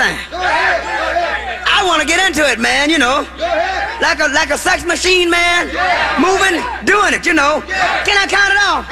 [0.00, 0.16] thing.
[0.32, 3.26] I want to get into it, man, you know.
[4.00, 5.66] Like a like a sex machine, man.
[6.16, 6.56] Moving,
[6.88, 7.60] doing it, you know.
[8.06, 8.84] Can I count it off?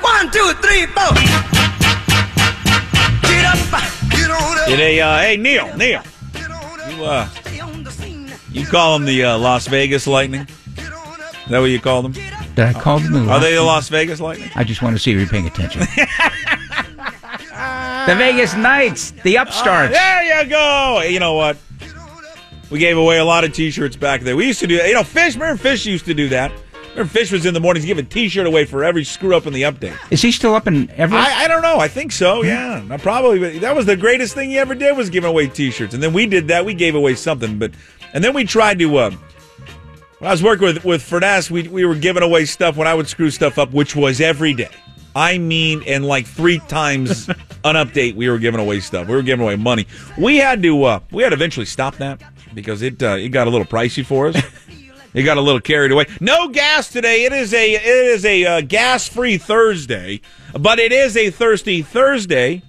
[0.00, 1.12] One, two, three, four.
[3.28, 3.60] Get up.
[4.10, 4.66] Get on up.
[4.66, 6.02] Did a, uh, hey, Neil, Neil.
[6.88, 8.32] You, uh, Stay on the scene.
[8.50, 10.46] you call them the uh, Las Vegas Lightning?
[10.76, 12.12] Is that what you call them?
[12.12, 14.50] Did I call them the Are they the Las Vegas Lightning?
[14.54, 15.82] I just want to see if you're paying attention.
[18.06, 19.92] the Vegas Knights, the upstarts.
[19.92, 21.02] There you go.
[21.02, 21.56] You know what?
[22.70, 24.36] We gave away a lot of T-shirts back there.
[24.36, 25.34] We used to do, you know, Fish.
[25.34, 26.52] Remember Fish used to do that.
[26.90, 29.62] Remember Fish was in the mornings giving T-shirt away for every screw up in the
[29.62, 29.96] update.
[30.12, 31.20] Is he still up in Everett?
[31.20, 31.78] I, I don't know.
[31.78, 32.42] I think so.
[32.42, 33.38] Yeah, I probably.
[33.40, 35.94] but That was the greatest thing he ever did was giving away T-shirts.
[35.94, 36.64] And then we did that.
[36.64, 37.72] We gave away something, but
[38.12, 38.96] and then we tried to.
[38.96, 39.10] Uh,
[40.18, 42.94] when I was working with with Furness, we we were giving away stuff when I
[42.94, 44.68] would screw stuff up, which was every day.
[45.14, 49.08] I mean, and like three times an update, we were giving away stuff.
[49.08, 49.86] We were giving away money.
[50.18, 50.84] We had to.
[50.84, 52.22] Uh, we had to eventually stop that
[52.54, 54.42] because it uh, it got a little pricey for us.
[55.12, 56.06] It got a little carried away.
[56.20, 57.24] No gas today.
[57.24, 60.20] It is a it is a uh, gas free Thursday,
[60.56, 62.62] but it is a thirsty Thursday,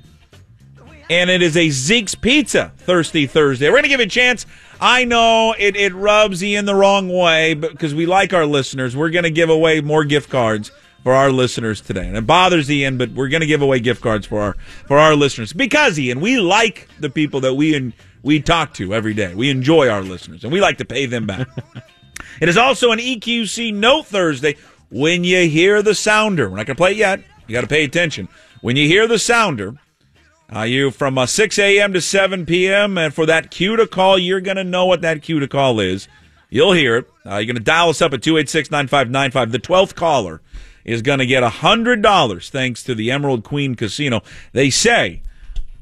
[1.08, 3.70] and it is a Zeke's Pizza thirsty Thursday.
[3.70, 4.48] We're gonna give it a chance.
[4.80, 8.48] I know it, it rubs you in the wrong way, but because we like our
[8.48, 10.72] listeners, we're gonna give away more gift cards
[11.04, 14.26] for our listeners today, and it bothers Ian, but we're gonna give away gift cards
[14.26, 14.58] for our
[14.88, 18.94] for our listeners because Ian, we like the people that we and we talk to
[18.94, 19.34] every day.
[19.34, 21.48] We enjoy our listeners, and we like to pay them back.
[22.40, 24.58] It is also an EQC Note Thursday.
[24.90, 27.22] When you hear the sounder, we're not going to play it yet.
[27.48, 28.28] You got to pay attention.
[28.62, 29.76] When you hear the sounder,
[30.54, 31.94] uh, you from uh, 6 a.m.
[31.94, 32.98] to 7 p.m.
[32.98, 35.80] and for that cue to call, you're going to know what that cue to call
[35.80, 36.08] is.
[36.50, 37.10] You'll hear it.
[37.26, 39.52] Uh, you're going to dial us up at 286-9595.
[39.52, 40.42] The 12th caller
[40.86, 44.22] is going to get $100 thanks to the Emerald Queen Casino.
[44.54, 45.22] They say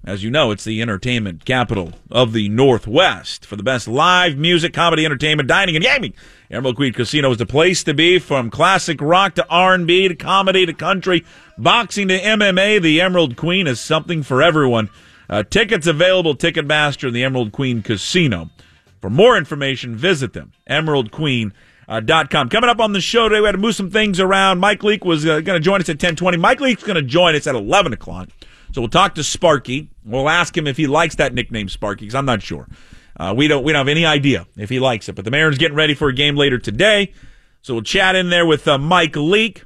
[0.05, 4.73] as you know, it's the entertainment capital of the Northwest for the best live music,
[4.73, 6.13] comedy, entertainment, dining, and gaming.
[6.49, 10.65] Emerald Queen Casino is the place to be from classic rock to R&B to comedy
[10.65, 11.25] to country,
[11.57, 12.81] boxing to MMA.
[12.81, 14.89] The Emerald Queen is something for everyone.
[15.29, 18.49] Uh, tickets available, Ticketmaster, and the Emerald Queen Casino.
[19.01, 20.53] For more information, visit them,
[21.89, 22.49] emeraldqueen.com.
[22.49, 24.59] Coming up on the show today, we had to move some things around.
[24.59, 26.37] Mike Leake was uh, going to join us at 1020.
[26.37, 28.29] Mike Leake's going to join us at 11 o'clock.
[28.71, 29.89] So we'll talk to Sparky.
[30.05, 32.67] We'll ask him if he likes that nickname Sparky, because I'm not sure.
[33.17, 35.15] Uh, we don't we don't have any idea if he likes it.
[35.15, 37.11] But the Mariners getting ready for a game later today,
[37.61, 39.65] so we'll chat in there with uh, Mike Leake,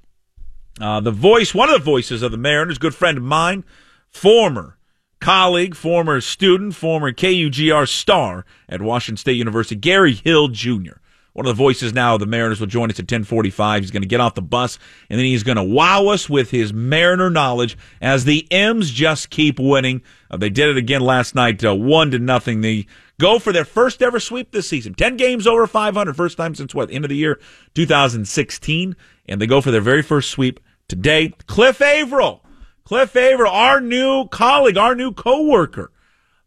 [0.81, 3.63] uh, the voice, one of the voices of the Mariners, good friend of mine,
[4.09, 4.77] former
[5.19, 10.93] colleague, former student, former KUGR star at Washington State University, Gary Hill Jr.
[11.33, 13.81] One of the voices now of the Mariners will join us at 1045.
[13.81, 14.77] He's going to get off the bus,
[15.09, 19.31] and then he's going to wow us with his Mariner knowledge as the M's just
[19.31, 20.03] keep winning.
[20.29, 22.61] Uh, they did it again last night, uh, one to nothing.
[22.61, 22.85] They
[23.19, 24.93] go for their first ever sweep this season.
[24.93, 27.39] 10 games over 500, first time since what, end of the year
[27.73, 28.95] 2016.
[29.27, 31.33] And they go for their very first sweep today.
[31.47, 32.43] Cliff Avril.
[32.83, 35.92] Cliff Avril, our new colleague, our new coworker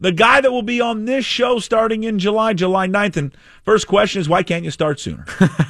[0.00, 3.16] the guy that will be on this show starting in July, July 9th.
[3.16, 5.24] And first question is, why can't you start sooner?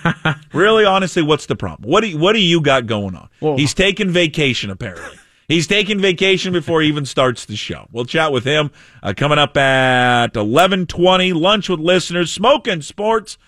[0.52, 1.88] really, honestly, what's the problem?
[1.90, 3.28] What do you, what do you got going on?
[3.40, 5.18] Well- He's taking vacation, apparently.
[5.48, 7.86] He's taking vacation before he even starts the show.
[7.92, 13.38] We'll chat with him uh, coming up at 1120, lunch with listeners, smoking sports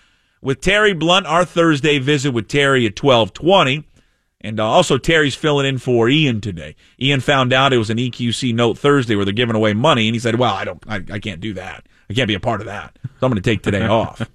[0.41, 3.83] with Terry Blunt, our Thursday visit with Terry at 1220.
[4.41, 6.75] And uh, also, Terry's filling in for Ian today.
[7.01, 10.15] Ian found out it was an EQC Note Thursday where they're giving away money, and
[10.15, 11.85] he said, "Well, I don't, I, I can't do that.
[12.09, 12.97] I can't be a part of that.
[13.03, 14.29] So I'm going to take today off."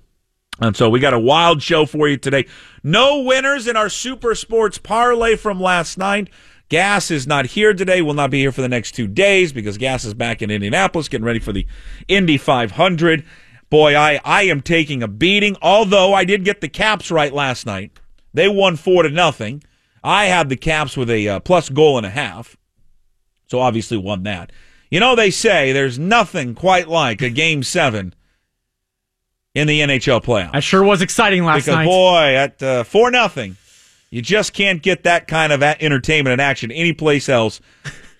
[0.60, 2.46] And so we got a wild show for you today.
[2.82, 6.28] No winners in our Super Sports parlay from last night.
[6.68, 8.02] Gas is not here today.
[8.02, 11.08] Will not be here for the next two days because Gas is back in Indianapolis
[11.08, 11.66] getting ready for the
[12.08, 13.24] Indy 500.
[13.68, 15.56] Boy, I, I am taking a beating.
[15.60, 17.98] Although I did get the Caps right last night.
[18.32, 19.62] They won four to nothing.
[20.04, 22.56] I had the Caps with a uh, plus goal and a half.
[23.48, 24.52] So obviously won that.
[24.90, 28.14] You know, they say there's nothing quite like a game seven
[29.54, 30.52] in the NHL playoffs.
[30.52, 31.86] That sure was exciting last Because night.
[31.86, 33.56] boy, at uh, four nothing,
[34.10, 37.60] you just can't get that kind of entertainment and action anyplace else,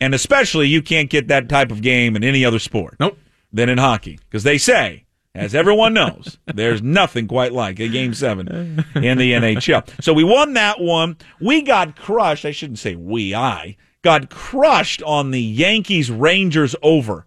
[0.00, 2.96] and especially you can't get that type of game in any other sport.
[2.98, 3.18] Nope.
[3.52, 5.03] Than in hockey, because they say,
[5.34, 8.46] as everyone knows, there's nothing quite like a game seven
[8.94, 9.88] in the NHL.
[10.02, 11.16] So we won that one.
[11.40, 12.44] We got crushed.
[12.44, 13.34] I shouldn't say we.
[13.34, 17.26] I got crushed on the Yankees Rangers over.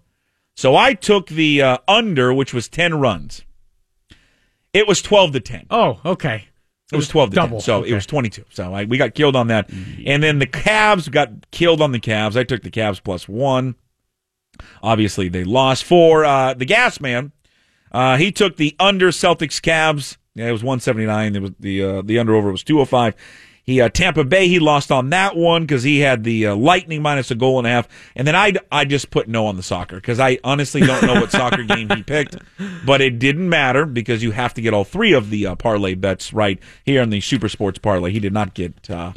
[0.56, 3.44] So I took the uh, under, which was ten runs.
[4.74, 5.65] It was twelve to ten.
[5.69, 6.45] oh, okay.
[6.89, 7.57] It was 12 to double.
[7.57, 7.62] 10.
[7.65, 7.89] So Okay.
[7.89, 8.45] it was 22.
[8.50, 9.69] So I, we got killed on that.
[10.06, 12.38] And then the Cavs got killed on the Cavs.
[12.38, 13.75] I took the Cavs plus one.
[14.81, 17.33] Obviously, they lost for uh, the Gas Man.
[17.91, 20.17] Uh, he took the under Celtics Cavs.
[20.35, 21.35] Yeah, it was 179.
[21.35, 23.15] It was the uh, the under over was 205.
[23.63, 24.47] He uh, Tampa Bay.
[24.47, 27.67] He lost on that one because he had the uh, Lightning minus a goal and
[27.67, 27.87] a half.
[28.15, 31.15] And then I I just put no on the soccer because I honestly don't know
[31.15, 32.37] what soccer game he picked,
[32.85, 35.95] but it didn't matter because you have to get all three of the uh, parlay
[35.95, 38.11] bets right here in the Super Sports parlay.
[38.11, 39.11] He did not get uh,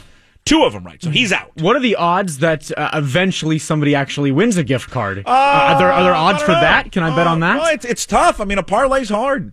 [0.44, 1.50] two of them right, so he's out.
[1.56, 5.18] What are the odds that uh, eventually somebody actually wins a gift card?
[5.18, 6.60] Uh, are there are there odds for know.
[6.60, 6.90] that?
[6.92, 7.60] Can I bet Uh, on that?
[7.60, 8.40] well, it's, it's tough.
[8.40, 9.52] I mean, a parlay's hard.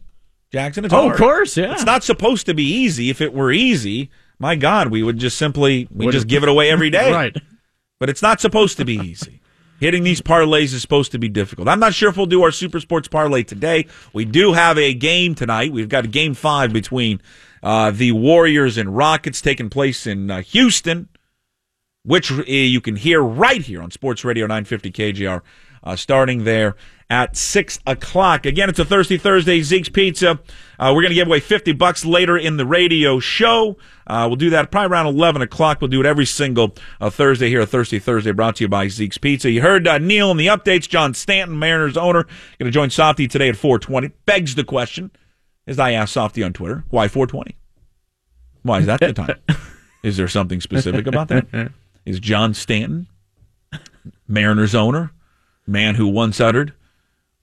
[0.51, 1.13] Jackson, it's Oh, hard.
[1.13, 1.73] of course, yeah.
[1.73, 3.09] It's not supposed to be easy.
[3.09, 6.69] If it were easy, my God, we would just simply we just give it away
[6.69, 7.11] every day.
[7.11, 7.35] right.
[7.99, 9.41] But it's not supposed to be easy.
[9.79, 11.67] Hitting these parlays is supposed to be difficult.
[11.67, 13.85] I'm not sure if we'll do our Super Sports parlay today.
[14.13, 15.71] We do have a game tonight.
[15.71, 17.21] We've got a game five between
[17.63, 21.09] uh, the Warriors and Rockets taking place in uh, Houston,
[22.03, 25.41] which uh, you can hear right here on Sports Radio 950 KJR,
[25.83, 26.75] uh, starting there
[27.09, 28.45] at six o'clock.
[28.45, 30.39] Again, it's a Thursday Thursday Zeke's Pizza.
[30.79, 33.77] Uh, we're going to give away 50 bucks later in the radio show.
[34.05, 35.81] Uh, we'll do that probably around 11 o'clock.
[35.81, 39.17] We'll do it every single Thursday here, a Thirsty Thursday, brought to you by Zeke's
[39.17, 39.49] Pizza.
[39.49, 40.87] You heard Neil in the updates.
[40.87, 44.09] John Stanton, Mariners owner, going to join Softy today at 420.
[44.25, 45.11] Begs the question,
[45.67, 47.57] as I asked Softy on Twitter, why 420?
[48.63, 49.35] Why is that the time?
[50.03, 51.71] is there something specific about that?
[52.05, 53.07] Is John Stanton,
[54.27, 55.11] Mariners owner,
[55.65, 56.73] man who once uttered,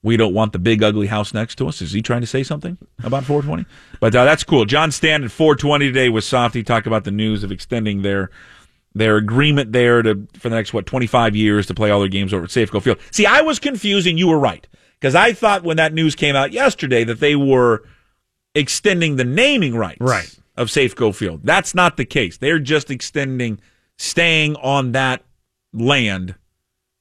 [0.03, 2.43] "We don't want the big ugly house next to us." Is he trying to say
[2.43, 3.67] something about 420?
[4.01, 4.65] But uh, that's cool.
[4.65, 8.31] John Stanton 420 today with Softy talked about the news of extending their
[8.95, 12.33] their agreement there to for the next what 25 years to play all their games
[12.33, 12.99] over at Safeco Field.
[13.11, 14.67] See, I was confused, and you were right
[15.01, 17.85] because I thought when that news came out yesterday that they were
[18.55, 20.35] extending the naming rights Right.
[20.57, 21.41] of Safeco Field.
[21.45, 22.39] That's not the case.
[22.39, 23.59] They're just extending
[23.99, 25.23] staying on that
[25.73, 26.35] land,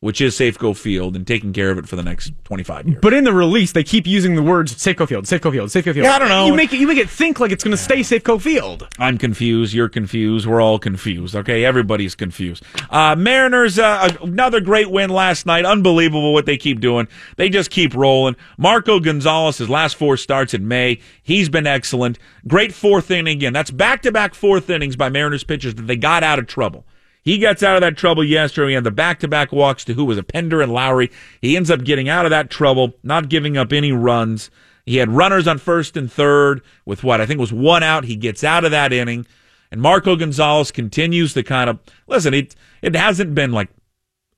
[0.03, 2.99] which is Safeco Field, and taking care of it for the next 25 years.
[3.01, 5.97] But in the release, they keep using the words Safeco Field, Safeco Field, Safeco Field.
[5.97, 6.45] Yeah, I don't know.
[6.45, 8.85] You make it, you make it think like it's going to stay Safeco Field.
[8.99, 9.73] I'm confused.
[9.73, 10.45] You're confused.
[10.45, 11.37] We're all confused.
[11.37, 12.65] Okay, everybody's confused.
[12.89, 15.63] Uh, Mariners, uh, another great win last night.
[15.63, 17.07] Unbelievable what they keep doing.
[17.37, 18.35] They just keep rolling.
[18.57, 22.19] Marco Gonzalez, his last four starts in May, he's been excellent.
[22.45, 23.53] Great fourth inning again.
[23.53, 26.85] That's back to back fourth innings by Mariners pitchers that they got out of trouble.
[27.23, 28.69] He gets out of that trouble yesterday.
[28.69, 31.11] He had the back to back walks to who was a Pinder and Lowrie.
[31.41, 34.51] He ends up getting out of that trouble, not giving up any runs.
[34.85, 38.03] He had runners on first and third with what I think was one out.
[38.03, 39.25] He gets out of that inning.
[39.71, 43.69] And Marco Gonzalez continues to kind of listen, it it hasn't been like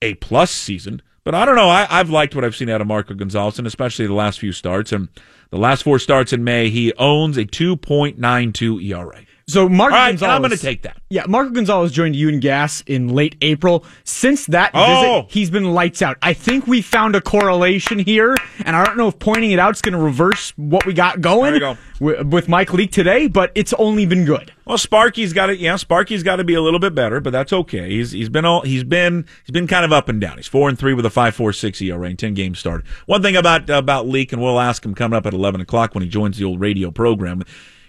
[0.01, 1.69] a plus season, but I don't know.
[1.69, 4.51] I, I've liked what I've seen out of Marco Gonzalez, and especially the last few
[4.51, 4.91] starts.
[4.91, 5.09] And
[5.49, 9.24] the last four starts in May, he owns a 2.92 ERA.
[9.47, 10.33] So Marco right, Gonzalez.
[10.33, 10.97] I'm going to take that.
[11.11, 13.85] Yeah, Marco Gonzalez joined Ewan Gas in late April.
[14.03, 15.21] Since that Oh.
[15.21, 16.17] visit, he's been lights out.
[16.23, 19.75] I think we found a correlation here, and I don't know if pointing it out
[19.75, 23.71] is going to reverse what we got going you with Mike Leake today, but it's
[23.73, 24.51] only been good.
[24.65, 27.53] Well, Sparky's got to yeah, Sparky's got to be a little bit better, but that's
[27.53, 27.87] okay.
[27.91, 30.37] He's he's been all he's been he's been kind of up and down.
[30.37, 32.87] He's four and three with a five four six ERA in ten games started.
[33.05, 36.01] One thing about about Leake, and we'll ask him coming up at eleven o'clock when
[36.03, 37.43] he joins the old radio program,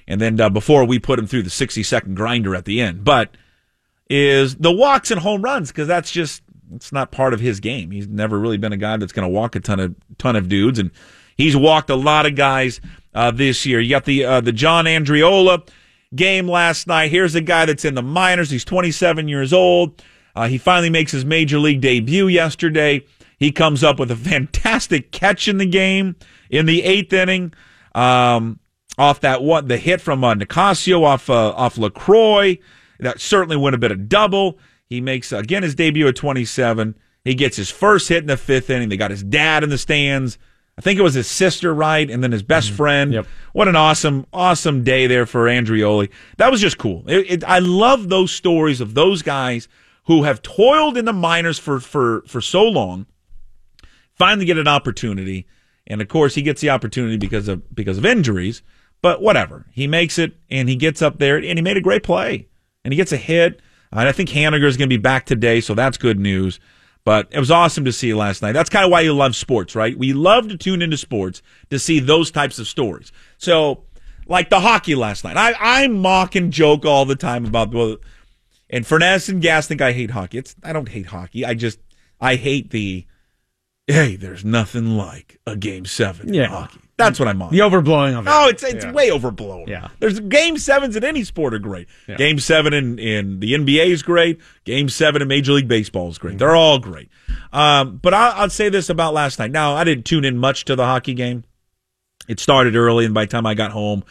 [0.07, 3.05] and then uh, before we put him through the sixty second grinder at the end,
[3.05, 3.31] but
[4.09, 6.43] is the walks and home runs because that's just
[6.75, 7.91] it's not part of his game.
[7.91, 10.49] He's never really been a guy that's going to walk a ton of ton of
[10.49, 10.91] dudes, and
[11.37, 12.81] he's walked a lot of guys
[13.15, 13.81] uh, this year.
[13.81, 15.69] You got the uh, the John Andreoli
[16.15, 17.11] game last night.
[17.11, 18.51] Here's a guy that's in the minors.
[18.51, 20.03] He's 27 years old.
[20.35, 23.05] Uh, he finally makes his major league debut yesterday.
[23.39, 26.17] He comes up with a fantastic catch in the game
[26.51, 27.53] in the eighth inning.
[27.95, 28.61] Um,
[28.99, 32.61] off that one, the hit from uh, Nicasio off uh, off Lucroy.
[33.01, 34.59] That certainly would have been a double.
[34.87, 36.97] He makes again his debut at 27.
[37.25, 38.89] He gets his first hit in the fifth inning.
[38.89, 40.39] They got his dad in the stands.
[40.79, 43.13] I think it was his sister, right, and then his best friend.
[43.13, 43.27] Yep.
[43.55, 46.11] What an awesome, awesome day there for Andreoli.
[46.37, 47.03] That was just cool.
[47.09, 49.69] It, it, I love those stories of those guys
[50.05, 53.07] who have toiled in the minors for for for so long,
[54.15, 55.47] finally get an opportunity,
[55.87, 58.63] and of course he gets the opportunity because of because of injuries.
[59.03, 62.03] But whatever, he makes it, and he gets up there, and he made a great
[62.03, 62.49] play,
[62.85, 63.61] and he gets a hit.
[63.93, 66.59] And I think Haniger is going to be back today, so that's good news.
[67.05, 68.53] But it was awesome to see last night.
[68.53, 69.97] That's kind of why you love sports, right?
[69.97, 73.13] We love to tune into sports to see those types of stories.
[73.39, 73.85] So,
[74.27, 77.99] like the hockey last night, I, I mock and joke all the time about well,
[78.69, 80.39] and Furness and Gas think I hate hockey.
[80.39, 81.45] It's I don't hate hockey.
[81.45, 81.79] I just
[82.21, 83.07] I hate the
[83.87, 86.45] hey, there's nothing like a game seven Yeah.
[86.47, 86.81] in hockey.
[86.99, 87.53] That's what I'm on.
[87.53, 88.31] The overblowing of it.
[88.33, 88.93] Oh, it's it's Yeah.
[88.93, 89.67] way overblown.
[89.69, 89.89] Yeah.
[89.99, 91.89] There's game sevens in any sport are great.
[92.09, 92.17] Yeah.
[92.17, 94.41] Game seven in, in the NBA is great.
[94.65, 96.33] Game seven in Major League Baseball is great.
[96.33, 96.39] Mm-hmm.
[96.39, 97.11] They're all great.
[97.53, 99.51] Um, but I'll, I'll say this about last night.
[99.51, 101.45] Now, I didn't tune in much to the hockey game.
[102.29, 104.03] It started early, and by the time I got home,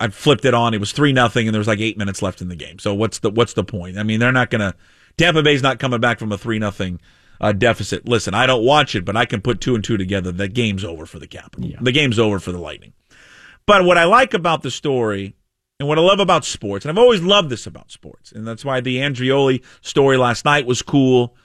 [0.00, 0.74] I flipped it on.
[0.74, 2.78] It was three nothing, and there was like eight minutes left in the game.
[2.80, 3.96] So what's the what's the point?
[3.96, 4.74] I mean, they're not gonna.
[5.16, 7.00] Tampa Bay's not coming back from a three nothing
[7.44, 8.08] uh, deficit.
[8.08, 10.32] Listen, I don't watch it, but I can put two and two together.
[10.32, 11.70] The game's over for the Capital.
[11.78, 12.94] The game's over for the Lightning.
[13.66, 15.36] But what I like about the story
[15.78, 18.64] and what I love about sports, and I've always loved this about sports, and that's
[18.64, 21.36] why the Andreoli story last night was cool.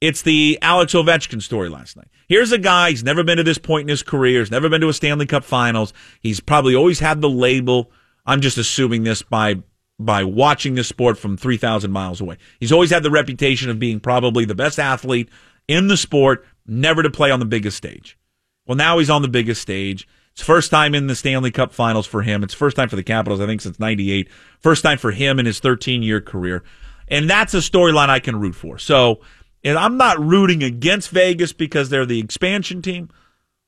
[0.00, 2.08] It's the Alex Ovechkin story last night.
[2.28, 4.80] Here's a guy, he's never been to this point in his career, he's never been
[4.80, 5.92] to a Stanley Cup finals.
[6.20, 7.92] He's probably always had the label.
[8.26, 9.62] I'm just assuming this by
[10.00, 12.38] by watching this sport from 3,000 miles away.
[12.58, 15.28] He's always had the reputation of being probably the best athlete
[15.68, 18.18] in the sport, never to play on the biggest stage.
[18.66, 20.08] Well, now he's on the biggest stage.
[20.32, 22.42] It's first time in the Stanley Cup finals for him.
[22.42, 24.30] It's first time for the Capitals, I think, since 98.
[24.58, 26.62] First time for him in his 13 year career.
[27.08, 28.78] And that's a storyline I can root for.
[28.78, 29.20] So,
[29.62, 33.10] and I'm not rooting against Vegas because they're the expansion team,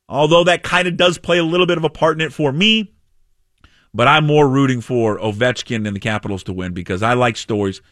[0.08, 2.52] although that kind of does play a little bit of a part in it for
[2.52, 2.94] me.
[3.94, 7.82] But I'm more rooting for Ovechkin and the Capitals to win because I like stories.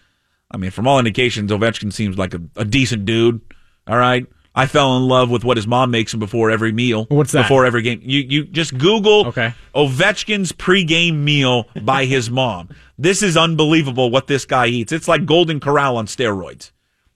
[0.50, 3.40] I mean, from all indications, Ovechkin seems like a, a decent dude.
[3.86, 4.26] All right.
[4.52, 7.06] I fell in love with what his mom makes him before every meal.
[7.08, 7.42] What's that?
[7.42, 8.00] Before every game.
[8.02, 9.54] You you just Google Okay.
[9.76, 12.70] Ovechkin's pregame meal by his mom.
[12.98, 14.90] This is unbelievable what this guy eats.
[14.90, 16.72] It's like Golden Corral on steroids.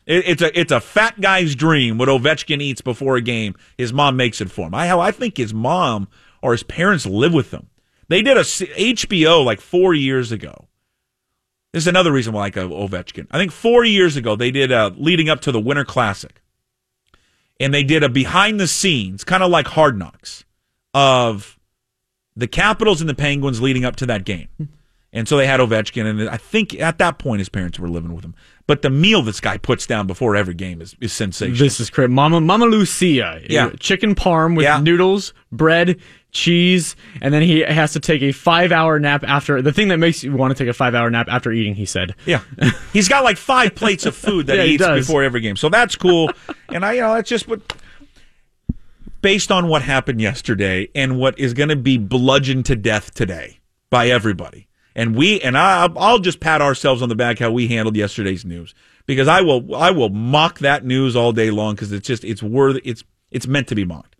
[0.06, 3.56] It, it's a it's a fat guy's dream what Ovechkin eats before a game.
[3.76, 4.74] His mom makes it for him.
[4.74, 6.06] I I think his mom
[6.40, 7.68] or his parents live with him.
[8.08, 10.66] They did a HBO like four years ago.
[11.72, 13.26] This is another reason why I like uh, Ovechkin.
[13.30, 16.40] I think four years ago they did a leading up to the Winter Classic,
[17.58, 20.44] and they did a behind the scenes, kind of like Hard Knocks,
[20.92, 21.58] of
[22.36, 24.48] the Capitals and the Penguins leading up to that game.
[25.12, 28.12] And so they had Ovechkin, and I think at that point his parents were living
[28.14, 28.34] with him.
[28.66, 31.56] But the meal this guy puts down before every game is, is sensational.
[31.58, 32.10] This is great.
[32.10, 33.40] Mama Mama Lucia.
[33.48, 33.70] Yeah.
[33.78, 34.80] Chicken parm with Yeah.
[34.80, 36.00] noodles, bread,
[36.34, 39.96] cheese, and then he has to take a five hour nap after the thing that
[39.98, 42.14] makes you want to take a five hour nap after eating, he said.
[42.26, 42.42] Yeah,
[42.92, 45.06] he's got like five plates of food that Yeah, he he eats does.
[45.06, 46.30] before every game, so that's cool.
[46.68, 47.60] and I, you know, that's just what,
[49.22, 53.60] based on what happened yesterday and what is going to be bludgeoned to death today
[53.90, 54.68] by everybody.
[54.96, 58.44] And we and I, I'll just pat ourselves on the back how we handled yesterday's
[58.44, 58.74] news
[59.06, 62.42] because I will, I will mock that news all day long because it's just, it's
[62.42, 64.13] worth, it's, it's meant to be mocked.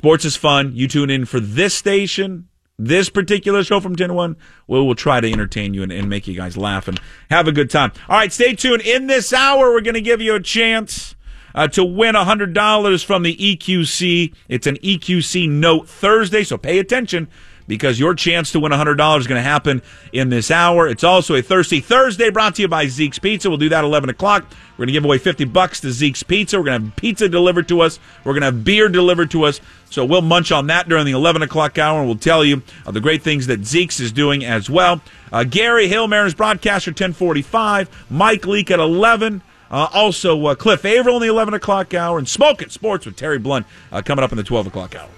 [0.00, 0.72] Sports is fun.
[0.74, 4.36] You tune in for this station, this particular show from 10 to 1.
[4.66, 7.52] We will try to entertain you and, and make you guys laugh and have a
[7.52, 7.92] good time.
[8.08, 8.80] All right, stay tuned.
[8.80, 11.14] In this hour, we're going to give you a chance
[11.54, 14.34] uh, to win $100 from the EQC.
[14.48, 17.28] It's an EQC Note Thursday, so pay attention
[17.70, 19.80] because your chance to win $100 is going to happen
[20.12, 20.88] in this hour.
[20.88, 23.48] It's also a Thirsty Thursday brought to you by Zeke's Pizza.
[23.48, 24.42] We'll do that at 11 o'clock.
[24.72, 26.58] We're going to give away 50 bucks to Zeke's Pizza.
[26.58, 28.00] We're going to have pizza delivered to us.
[28.24, 29.60] We're going to have beer delivered to us.
[29.88, 33.00] So we'll munch on that during the 11 o'clock hour and we'll tell you the
[33.00, 35.00] great things that Zeke's is doing as well.
[35.32, 38.06] Uh, Gary Hill, Mariners broadcaster, 1045.
[38.10, 39.42] Mike Leake at 11.
[39.70, 43.38] Uh, also, uh, Cliff Avril in the 11 o'clock hour and Smoking Sports with Terry
[43.38, 45.08] Blunt uh, coming up in the 12 o'clock hour.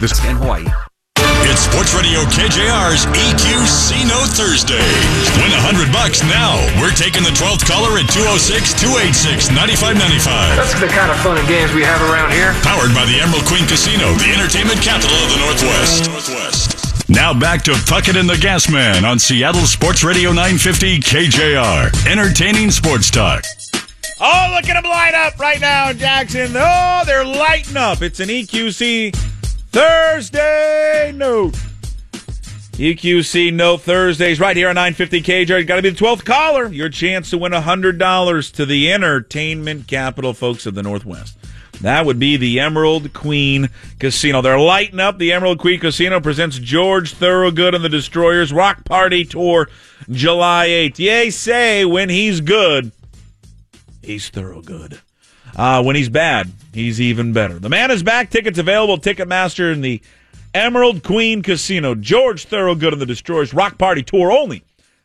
[0.00, 0.62] This in Hawaii.
[1.50, 4.78] It's Sports Radio KJR's EQC No Thursday.
[5.42, 6.54] Win a hundred bucks now.
[6.78, 9.50] We're taking the 12th caller at 206-286-9595.
[10.54, 12.54] That's the kind of fun and games we have around here.
[12.62, 16.06] Powered by the Emerald Queen Casino, the entertainment capital of the Northwest.
[16.06, 16.78] Northwest.
[17.10, 21.90] Now back to Puckett and the Gas Man on Seattle Sports Radio 950 KJR.
[22.06, 23.42] Entertaining sports talk.
[24.22, 26.54] Oh, look at them light up right now, Jackson.
[26.54, 28.00] Oh, they're lighting up.
[28.02, 29.37] It's an EQC
[29.70, 31.54] Thursday note.
[32.72, 35.66] EQC Note Thursdays right here on 950 KJ.
[35.66, 36.68] Got to be the 12th caller.
[36.68, 41.36] Your chance to win $100 to the entertainment capital, folks of the Northwest.
[41.80, 44.42] That would be the Emerald Queen Casino.
[44.42, 45.18] They're lighting up.
[45.18, 49.68] The Emerald Queen Casino presents George Thorogood and the Destroyers Rock Party Tour
[50.10, 50.98] July 8th.
[50.98, 52.92] Yay, say when he's good,
[54.02, 55.00] he's thorough good.
[55.58, 57.58] Uh, when he's bad, he's even better.
[57.58, 58.30] The man is back.
[58.30, 58.96] Tickets available.
[58.96, 60.00] Ticketmaster in the
[60.54, 61.96] Emerald Queen Casino.
[61.96, 64.62] George Thorogood and the Destroyers Rock Party Tour only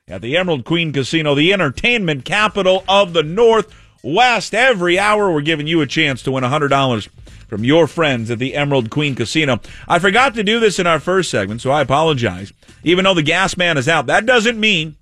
[0.08, 4.54] at the Emerald Queen Casino, the entertainment capital of the Northwest.
[4.54, 7.08] Every hour, we're giving you a chance to win $100
[7.48, 9.60] from your friends at the Emerald Queen Casino.
[9.88, 12.54] I forgot to do this in our first segment, so I apologize.
[12.84, 14.98] Even though the gas man is out, that doesn't mean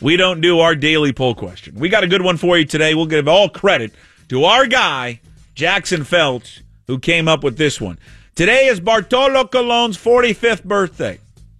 [0.00, 1.74] we don't do our daily poll question.
[1.74, 2.94] We got a good one for you today.
[2.94, 3.92] We'll give all credit
[4.32, 5.20] to our guy,
[5.54, 7.98] Jackson Felch, who came up with this one.
[8.34, 11.18] Today is Bartolo Colon's 45th birthday.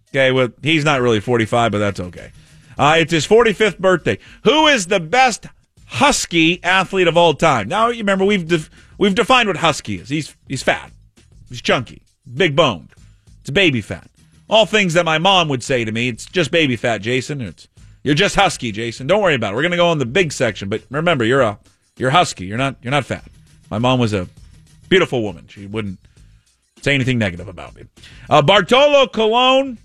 [0.09, 2.33] Okay, well, he's not really 45, but that's okay.
[2.79, 4.19] Uh, it's his 45th birthday.
[4.45, 5.49] Who is the best
[5.85, 7.69] husky athlete of all time?
[7.69, 10.09] Now, you remember we've we've defined what husky is.
[10.09, 10.91] He's he's fat,
[11.51, 12.01] he's chunky,
[12.35, 12.89] big boned,
[13.43, 14.09] it's baby fat.
[14.49, 16.09] All things that my mom would say to me.
[16.09, 17.43] It's just baby fat, Jason.
[17.43, 17.69] It's
[18.03, 19.07] you're just husky, Jason.
[19.07, 19.57] Don't worry about it.
[19.57, 21.59] We're gonna go on the big section, but remember, you're a
[22.03, 22.47] you're husky.
[22.47, 23.25] You're not you're not fat.
[23.71, 24.29] My mom was a
[24.89, 25.47] beautiful woman.
[25.47, 26.01] She wouldn't
[26.83, 27.85] say anything negative about me.
[28.29, 29.79] Uh, Bartolo Colon,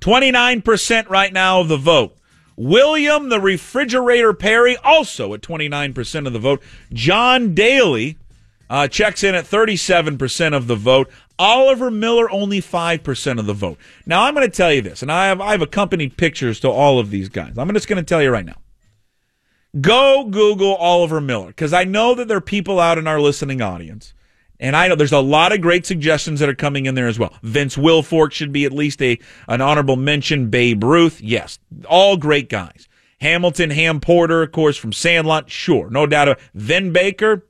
[0.00, 2.16] 29% right now of the vote.
[2.56, 6.62] William the Refrigerator Perry, also at 29% of the vote.
[6.94, 8.16] John Daly
[8.70, 11.10] uh, checks in at 37% of the vote.
[11.38, 13.76] Oliver Miller, only 5% of the vote.
[14.06, 16.70] Now, I'm going to tell you this, and I have, I have accompanied pictures to
[16.70, 17.58] all of these guys.
[17.58, 18.56] I'm just going to tell you right now.
[19.80, 23.60] Go Google Oliver Miller, because I know that there are people out in our listening
[23.60, 24.14] audience
[24.58, 27.18] and I know there's a lot of great suggestions that are coming in there as
[27.18, 27.34] well.
[27.42, 29.18] Vince Wilfork should be at least a
[29.48, 30.48] an honorable mention.
[30.50, 32.88] Babe Ruth, yes, all great guys.
[33.20, 36.38] Hamilton, Ham Porter, of course, from Sandlot, sure, no doubt.
[36.54, 37.46] Vin Baker,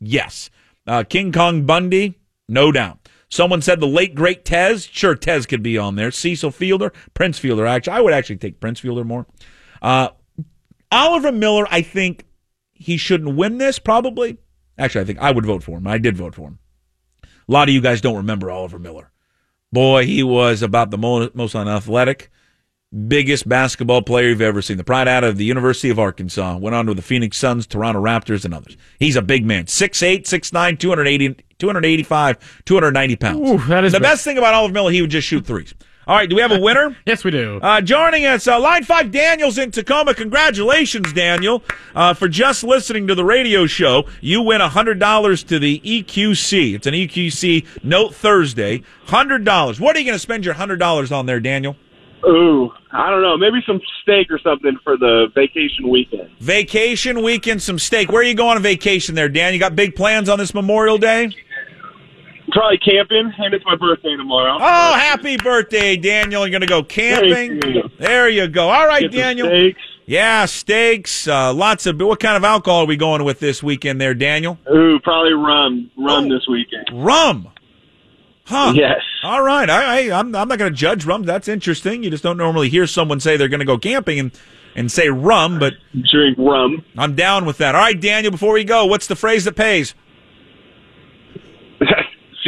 [0.00, 0.48] yes.
[0.86, 2.18] Uh, King Kong Bundy,
[2.48, 3.08] no doubt.
[3.28, 6.10] Someone said the late great Tez, sure, Tez could be on there.
[6.10, 7.66] Cecil Fielder, Prince Fielder.
[7.66, 9.26] Actually, I would actually take Prince Fielder more.
[9.82, 10.08] Uh,
[10.90, 12.24] Oliver Miller, I think
[12.72, 14.38] he shouldn't win this probably.
[14.78, 15.86] Actually, I think I would vote for him.
[15.86, 16.58] I did vote for him.
[17.24, 19.10] A lot of you guys don't remember Oliver Miller.
[19.72, 22.30] Boy, he was about the most, unathletic,
[23.06, 24.76] biggest basketball player you've ever seen.
[24.76, 26.56] The pride out of the University of Arkansas.
[26.56, 28.76] Went on to the Phoenix Suns, Toronto Raptors, and others.
[28.98, 29.64] He's a big man.
[29.64, 33.50] 6'8", 6'9", 280, 285, 290 pounds.
[33.50, 34.04] Ooh, that is the big.
[34.04, 35.74] best thing about Oliver Miller, he would just shoot threes.
[36.08, 36.96] All right, do we have a winner?
[37.06, 37.58] Yes, we do.
[37.62, 40.14] Uh, joining us, uh, Line 5 Daniel's in Tacoma.
[40.14, 41.62] Congratulations, Daniel,
[41.94, 44.06] uh, for just listening to the radio show.
[44.20, 46.74] You win $100 to the EQC.
[46.74, 48.82] It's an EQC Note Thursday.
[49.06, 49.80] $100.
[49.80, 51.76] What are you going to spend your $100 on there, Daniel?
[52.26, 53.36] Ooh, I don't know.
[53.36, 56.30] Maybe some steak or something for the vacation weekend.
[56.40, 58.10] Vacation weekend, some steak.
[58.10, 59.52] Where are you going on vacation there, Dan?
[59.52, 61.30] You got big plans on this Memorial Day?
[62.58, 64.54] Probably camping, and it's my birthday tomorrow.
[64.60, 66.42] Oh, happy birthday, Daniel.
[66.42, 67.62] You're going to go camping?
[67.62, 67.88] You.
[67.98, 68.68] There you go.
[68.68, 69.46] All right, Get Daniel.
[69.48, 69.80] steaks.
[70.06, 72.00] Yeah, steaks, uh, lots of.
[72.00, 74.58] What kind of alcohol are we going with this weekend there, Daniel?
[74.74, 76.34] Ooh, probably rum, rum Oh.
[76.34, 76.88] this weekend.
[76.92, 77.48] Rum.
[78.44, 78.72] Huh.
[78.74, 79.02] Yes.
[79.22, 79.68] All right.
[79.70, 81.22] I, I, I'm, I'm not going to judge rum.
[81.24, 82.02] That's interesting.
[82.02, 84.32] You just don't normally hear someone say they're going to go camping and,
[84.74, 85.74] and say rum, but
[86.10, 86.82] Drink rum.
[86.96, 87.74] I'm down with that.
[87.76, 89.94] All right, Daniel, before we go, what's the phrase that pays?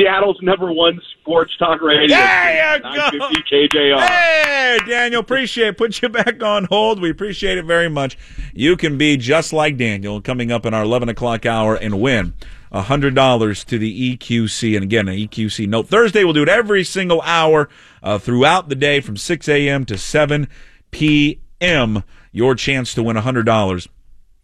[0.01, 2.17] Seattle's number one sports talk radio.
[2.17, 2.89] There you go.
[2.89, 4.01] 950 KJR.
[4.01, 5.79] Hey, Daniel, appreciate it.
[5.79, 7.01] Put you back on hold.
[7.01, 8.17] We appreciate it very much.
[8.55, 12.35] You can be just like Daniel coming up in our 11 o'clock hour and win
[12.73, 14.75] $100 to the EQC.
[14.75, 15.89] And again, an EQC note.
[15.89, 17.69] Thursday, we'll do it every single hour
[18.03, 19.85] uh, throughout the day from 6 a.m.
[19.87, 20.49] to 7
[20.91, 22.05] p.m.
[22.33, 23.89] Your chance to win $100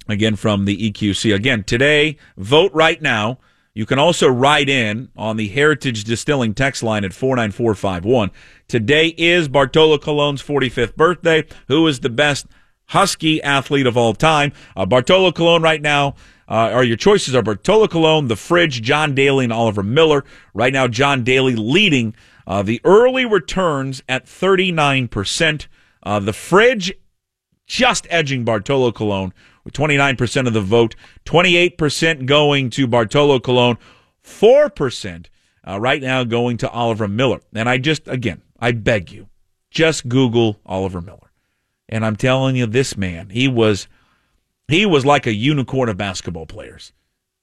[0.09, 1.35] again from the EQC.
[1.35, 3.38] Again, today, vote right now.
[3.77, 8.31] You can also write in on the Heritage Distilling text line at 49451.
[8.69, 11.45] Today is Bartolo Colon's 45th birthday.
[11.69, 12.47] Who is the best
[12.87, 14.55] Husky athlete of all time?
[14.75, 16.15] Uh, Bartolo Colon right now,
[16.49, 20.25] uh, or your choices are Bartolo Colon, The Fridge, John Daly, and Oliver Miller.
[20.55, 22.15] Right now, John Daly leading
[22.47, 25.67] uh, the early returns at 39%.
[26.03, 26.95] Uh, the Fridge
[27.67, 29.35] just edging Bartolo Colon
[29.66, 33.76] with 29% of the vote, 28% going to Bartolo Colon,
[34.24, 35.26] 4%
[35.66, 37.40] uh, right now going to Oliver Miller.
[37.52, 39.26] And I just, again, I beg you,
[39.72, 41.33] just Google Oliver Miller.
[41.88, 43.88] And I'm telling you, this man, he was,
[44.68, 46.92] he was like a unicorn of basketball players.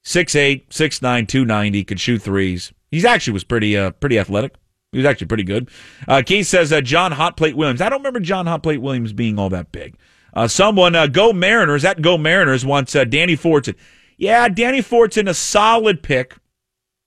[0.06, 2.72] 6'8", 6'9", 290, could shoot threes.
[2.90, 4.54] He's actually was pretty, uh, pretty athletic.
[4.92, 5.68] He was actually pretty good.
[6.08, 7.82] Uh, Keith says uh, John Hotplate Williams.
[7.82, 9.96] I don't remember John Hotplate Williams being all that big.
[10.34, 13.76] Uh, someone, uh, Go Mariners, at Go Mariners wants uh, Danny Fortson.
[14.16, 16.36] Yeah, Danny Fortson, a solid pick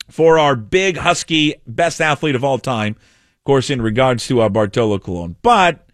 [0.10, 2.94] for our big Husky best athlete of all time.
[2.94, 5.88] Of course, in regards to uh, Bartolo Colon, but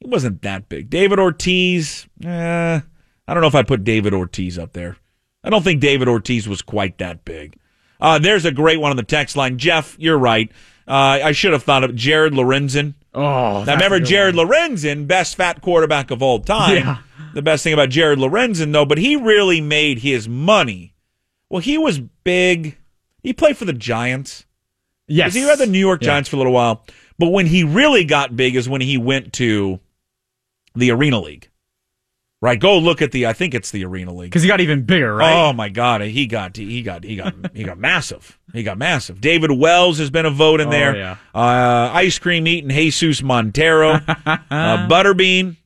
[0.00, 0.90] he wasn't that big.
[0.90, 2.80] David Ortiz, eh,
[3.26, 4.96] I don't know if I'd put David Ortiz up there.
[5.44, 7.56] I don't think David Ortiz was quite that big.
[8.00, 9.58] Uh, there's a great one on the text line.
[9.58, 10.50] Jeff, you're right.
[10.86, 12.94] Uh, I should have thought of Jared Lorenzen.
[13.18, 14.46] Oh, Now, remember Jared one.
[14.48, 16.76] Lorenzen, best fat quarterback of all time.
[16.76, 16.98] Yeah.
[17.34, 20.94] The best thing about Jared Lorenzen, though, but he really made his money.
[21.50, 22.78] Well, he was big.
[23.22, 24.44] He played for the Giants.
[25.06, 26.06] Yes, He had the New York Yeah.
[26.06, 26.84] Giants for a little while.
[27.18, 29.80] But when he really got big is when he went to
[30.74, 31.47] the Arena League.
[32.40, 32.60] Right.
[32.60, 33.26] Go look at the.
[33.26, 34.30] I think it's the Arena League.
[34.30, 35.32] Because he got even bigger, right?
[35.34, 38.38] Oh my God, he got he got he got he got massive.
[38.52, 39.20] He got massive.
[39.20, 40.96] David Wells has been a vote in Oh, there.
[40.96, 41.16] yeah.
[41.34, 43.90] Uh, ice cream eating Jesus Montero,
[44.26, 44.38] uh,
[44.88, 45.56] Butterbean.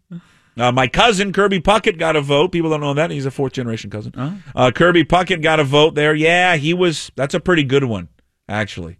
[0.56, 2.52] Uh, my cousin Kirby Puckett got a vote.
[2.52, 4.42] People don't know that he's a fourth generation cousin.
[4.54, 6.14] Uh, Kirby Puckett got a vote there.
[6.14, 7.10] Yeah, he was.
[7.16, 8.08] That's a pretty good one,
[8.48, 8.98] actually.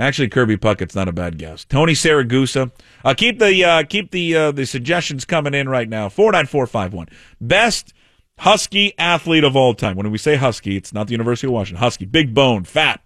[0.00, 1.66] Actually, Kirby Puckett's not a bad guess.
[1.66, 2.72] Tony Siragusa.
[3.04, 6.08] Uh, keep the uh, keep the uh, the suggestions coming in right now.
[6.08, 7.08] Four nine four five one.
[7.38, 7.92] Best
[8.38, 9.96] Husky athlete of all time.
[9.96, 11.82] When we say Husky, it's not the University of Washington.
[11.82, 13.02] Husky, big bone, fat,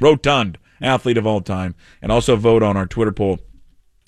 [0.00, 3.40] rotund athlete of all time, and also vote on our Twitter poll.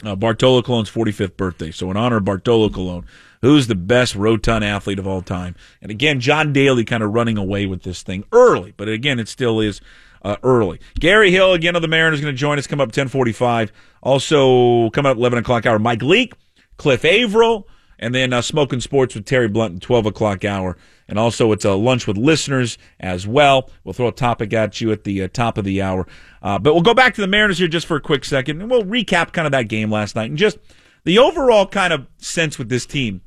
[0.04, 1.70] Uh, Bartolo Colon's 45th birthday.
[1.70, 3.06] So, in honor of Bartolo Colon,
[3.42, 5.54] who's the best rotund athlete of all time?
[5.82, 9.28] And again, John Daly kind of running away with this thing early, but again, it
[9.28, 9.80] still is
[10.26, 10.80] uh, early.
[10.98, 13.72] Gary Hill, again, of the Mariners, going to join us, come up 1045.
[14.02, 16.34] Also, coming up 11 o'clock hour, Mike Leake,
[16.78, 17.68] Cliff Avril,
[18.00, 20.76] and then uh, Smoking Sports with Terry Blunt at 12 o'clock hour.
[21.08, 23.70] And also, it's a lunch with listeners as well.
[23.84, 26.08] We'll throw a topic at you at the uh, top of the hour.
[26.42, 28.68] Uh, but we'll go back to the Mariners here just for a quick second, and
[28.68, 30.58] we'll recap kind of that game last night and just
[31.04, 33.20] the overall kind of sense with this team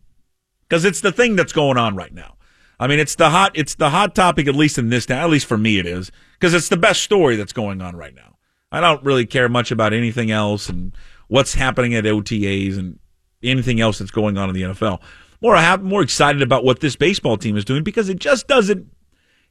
[0.68, 2.36] because it's the thing that's going on right now.
[2.78, 5.20] I mean, it's the hot, it's the hot topic at least in this town.
[5.20, 8.16] At least for me, it is because it's the best story that's going on right
[8.16, 8.38] now.
[8.72, 10.96] I don't really care much about anything else and
[11.28, 13.00] what's happening at OTAs and
[13.44, 15.02] anything else that's going on in the NFL.
[15.42, 18.48] More, I have more excited about what this baseball team is doing because it just
[18.48, 18.88] doesn't.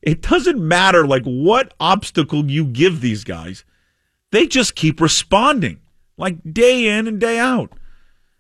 [0.01, 3.64] It doesn't matter like what obstacle you give these guys.
[4.31, 5.81] They just keep responding
[6.16, 7.72] like day in and day out.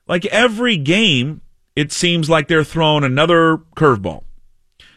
[0.06, 1.40] Like every game,
[1.74, 4.22] it seems like they're throwing another curveball.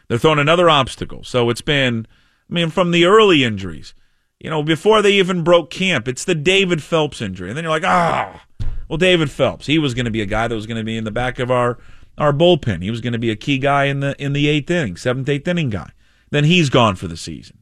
[0.08, 1.24] They're throwing another obstacle.
[1.24, 2.06] So it's been,
[2.52, 3.94] I mean, from the early injuries,
[4.40, 7.50] you know, before they even broke camp, it's the David Phelps injury.
[7.50, 8.46] And then you're like, ah,
[8.90, 10.98] well, David Phelps, he was going to be a guy that was going to be
[10.98, 11.78] in the back of our,
[12.18, 12.84] our bullpen.
[12.84, 15.30] He was going to be a key guy in the, in the eighth inning, seventh,
[15.30, 15.92] eighth inning guy.
[16.30, 17.60] Then he's gone for the season.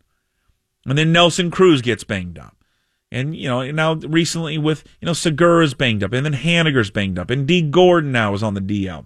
[0.85, 2.55] And then Nelson Cruz gets banged up.
[3.11, 6.13] And, you know, now recently with, you know, Segura's banged up.
[6.13, 7.29] And then Haniger's banged up.
[7.29, 9.05] And Dee Gordon now is on the DL.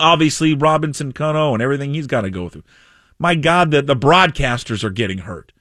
[0.00, 2.64] Obviously, Robinson Cano and everything he's got to go through.
[3.18, 5.52] My God, the, the broadcasters are getting hurt.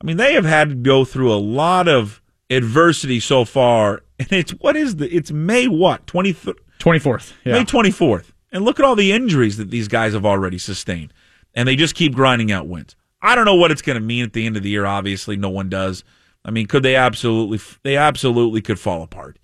[0.00, 4.02] I mean, they have had to go through a lot of adversity so far.
[4.20, 6.08] And it's, what is the, it's May what?
[6.08, 6.34] 20,
[6.80, 7.34] 24th.
[7.44, 7.52] Yeah.
[7.52, 8.32] May 24th.
[8.50, 11.12] And look at all the injuries that these guys have already sustained.
[11.54, 12.96] And they just keep grinding out wins.
[13.22, 14.86] I don't know what it's going to mean at the end of the year.
[14.86, 16.02] Obviously, no one does.
[16.44, 19.38] I mean, could they absolutely, they absolutely could fall apart.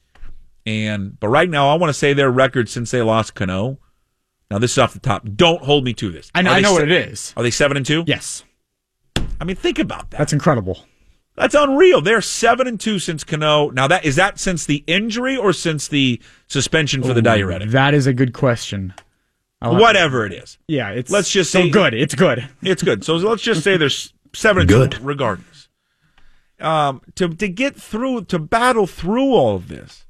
[0.66, 3.78] And, but right now, I want to say their record since they lost Cano.
[4.50, 5.26] Now, this is off the top.
[5.36, 6.30] Don't hold me to this.
[6.34, 7.32] I know, I know se- what it is.
[7.36, 8.04] Are they seven and two?
[8.06, 8.44] Yes.
[9.40, 10.18] I mean, think about that.
[10.18, 10.84] That's incredible.
[11.36, 12.00] That's unreal.
[12.00, 13.70] They're seven and two since Cano.
[13.70, 17.70] Now, that is that since the injury or since the suspension for the diuretic?
[17.70, 18.94] That is a good question.
[19.60, 20.58] I'll have- Whatever it is.
[20.68, 21.94] Yeah, it's Let's just so say- good.
[21.94, 22.46] It's good.
[22.62, 23.02] It's good.
[23.02, 24.90] So let's just say there's seven and Good.
[24.92, 25.68] two, regardless.
[26.60, 30.03] Um, to to get through, to battle through all of this,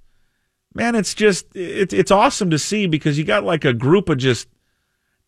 [0.74, 4.18] man, it's just it's it's awesome to see because you got like a group of
[4.18, 4.48] just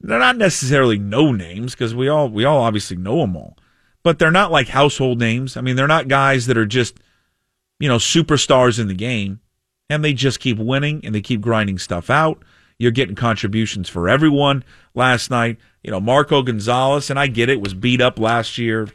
[0.01, 3.57] they're not necessarily no names because we all we all obviously know them all,
[4.03, 5.57] but they're not like household names.
[5.57, 6.99] I mean, they're not guys that are just
[7.79, 9.41] you know superstars in the game,
[9.89, 12.43] and they just keep winning and they keep grinding stuff out.
[12.79, 14.63] You're getting contributions for everyone.
[14.95, 18.89] Last night, you know, Marco Gonzalez, and I get it, was beat up last year.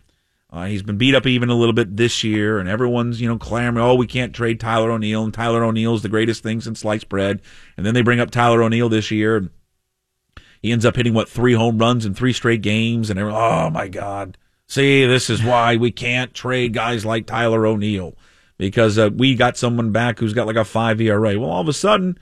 [0.52, 3.38] Uh, he's been beat up even a little bit this year, and everyone's, you know,
[3.38, 7.08] clamoring, oh, we can't trade Tyler O'Neill, and Tyler O'Neill's the greatest thing since sliced
[7.08, 7.42] bread.
[7.78, 9.50] And then they bring up Tyler O'Neill this year, and
[10.62, 13.88] he ends up hitting, what, three home runs in three straight games, and oh, my
[13.88, 14.38] God.
[14.68, 18.16] See, this is why we can't trade guys like Tyler O'Neill,
[18.58, 21.40] because uh, we got someone back who's got like a five ERA.
[21.40, 22.18] Well, all of a sudden,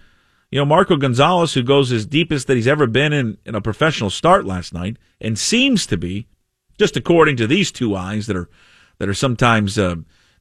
[0.52, 3.62] you know, Marco Gonzalez, who goes as deepest that he's ever been in, in a
[3.62, 6.28] professional start last night, and seems to be,
[6.80, 8.50] just according to these two eyes that are
[8.98, 9.96] that are sometimes uh,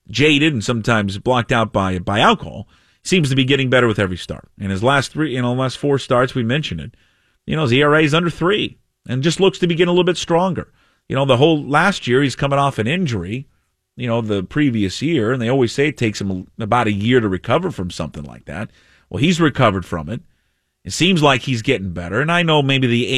[0.09, 2.69] jaded and sometimes blocked out by by alcohol,
[3.03, 4.49] seems to be getting better with every start.
[4.59, 6.95] And his last three, you know, last four starts, we mentioned it.
[7.47, 10.05] You know, his ERA is under three, and just looks to be getting a little
[10.05, 10.73] bit stronger.
[11.09, 13.49] You know, the whole last year he's coming off an injury.
[13.97, 17.19] You know, the previous year, and they always say it takes him about a year
[17.19, 18.71] to recover from something like that.
[19.11, 20.21] Well, he's recovered from it.
[20.85, 23.09] It seems like he's getting better, and I know maybe the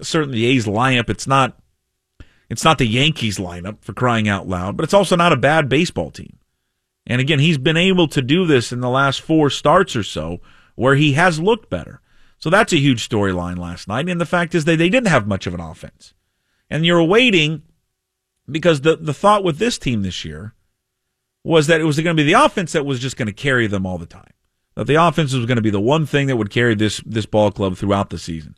[0.00, 1.10] A, certainly the A's lineup.
[1.10, 1.59] It's not,
[2.50, 5.68] it's not the Yankees lineup for crying out loud, but it's also not a bad
[5.68, 6.36] baseball team.
[7.06, 10.40] And again, he's been able to do this in the last four starts or so,
[10.74, 12.00] where he has looked better.
[12.38, 14.08] So that's a huge storyline last night.
[14.08, 16.12] And the fact is that they didn't have much of an offense,
[16.68, 17.62] and you're waiting
[18.50, 20.54] because the the thought with this team this year
[21.44, 23.66] was that it was going to be the offense that was just going to carry
[23.66, 24.32] them all the time
[24.74, 27.26] that the offense was going to be the one thing that would carry this this
[27.26, 28.56] ball club throughout the season.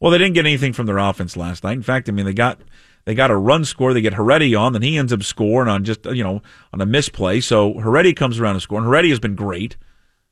[0.00, 1.72] Well, they didn't get anything from their offense last night.
[1.72, 2.60] In fact, I mean, they got
[3.04, 3.92] they got a run score.
[3.92, 6.86] They get Heredia on, then he ends up scoring on just you know on a
[6.86, 7.40] misplay.
[7.40, 8.84] So Heredia comes around and.
[8.84, 9.76] Heredia has been great.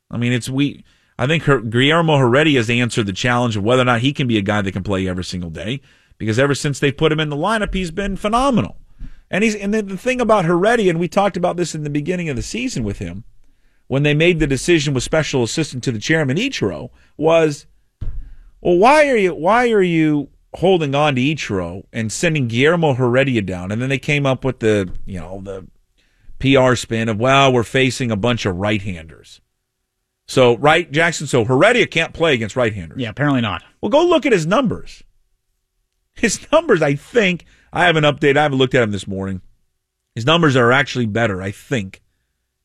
[0.09, 0.83] I mean, it's we.
[1.17, 4.27] I think Her- Guillermo Heredia has answered the challenge of whether or not he can
[4.27, 5.81] be a guy that can play every single day.
[6.17, 8.77] Because ever since they put him in the lineup, he's been phenomenal.
[9.29, 11.89] And he's and the, the thing about Heredia, and we talked about this in the
[11.89, 13.23] beginning of the season with him,
[13.87, 17.65] when they made the decision with special assistant to the chairman Ichiro, was,
[18.61, 23.41] well, why are you why are you holding on to Ichiro and sending Guillermo Heredia
[23.41, 23.71] down?
[23.71, 25.67] And then they came up with the you know the
[26.39, 29.41] PR spin of well, we're facing a bunch of right-handers.
[30.27, 31.27] So right, Jackson.
[31.27, 32.99] So Heredia can't play against right-handers.
[32.99, 33.63] Yeah, apparently not.
[33.81, 35.03] Well, go look at his numbers.
[36.13, 38.37] His numbers, I think, I haven't updated.
[38.37, 39.41] I haven't looked at him this morning.
[40.15, 42.01] His numbers are actually better, I think,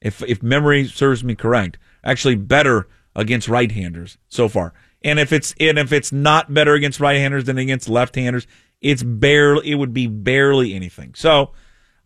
[0.01, 1.79] if if memory serves me correct.
[2.03, 4.75] Actually, better against right-handers so far.
[5.07, 8.49] And if it's and if it's not better against right-handers than against left-handers,
[8.81, 9.71] it's barely.
[9.71, 11.15] It would be barely anything.
[11.15, 11.53] So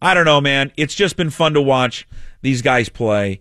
[0.03, 0.71] I don't know, man.
[0.77, 2.07] It's just been fun to watch
[2.43, 3.41] these guys play.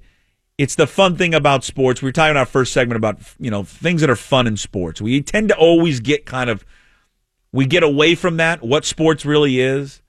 [0.57, 2.01] It's the fun thing about sports.
[2.01, 4.55] We were talking in our first segment about you know things that are fun in
[4.55, 5.01] sports.
[5.01, 6.63] We tend to always get kind of
[7.51, 8.63] we get away from that.
[8.63, 10.01] What sports really is.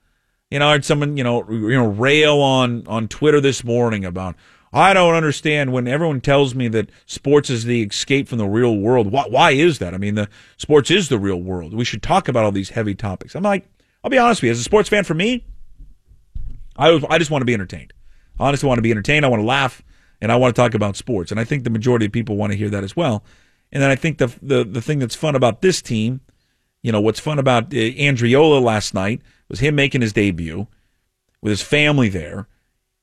[0.49, 4.05] You know, I heard someone you know you know rail on on Twitter this morning
[4.05, 4.37] about
[4.73, 8.77] I don't understand when everyone tells me that sports is the escape from the real
[8.77, 9.11] world.
[9.11, 9.93] Why, why is that?
[9.93, 11.73] I mean, the sports is the real world.
[11.73, 13.35] We should talk about all these heavy topics.
[13.35, 13.67] I'm like,
[14.03, 14.51] I'll be honest with you.
[14.51, 15.45] As a sports fan, for me,
[16.77, 17.93] I I just want to be entertained.
[18.39, 19.25] I honestly want to be entertained.
[19.25, 19.83] I want to laugh,
[20.21, 21.31] and I want to talk about sports.
[21.31, 23.23] And I think the majority of people want to hear that as well.
[23.71, 26.21] And then I think the the the thing that's fun about this team,
[26.81, 30.67] you know, what's fun about uh, Andreoli last night was him making his debut
[31.41, 32.47] with his family there.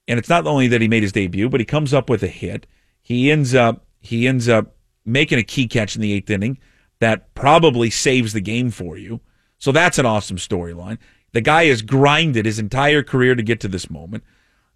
[0.09, 2.29] And it's not only that he made his debut, but he comes up with a
[2.29, 2.67] hit.
[3.03, 6.59] He ends up he ends up making a key catch in the eighth inning
[7.01, 9.21] that probably saves the game for you.
[9.59, 10.99] So that's an awesome storyline.
[11.33, 14.25] The guy has grinded his entire career to get to this moment.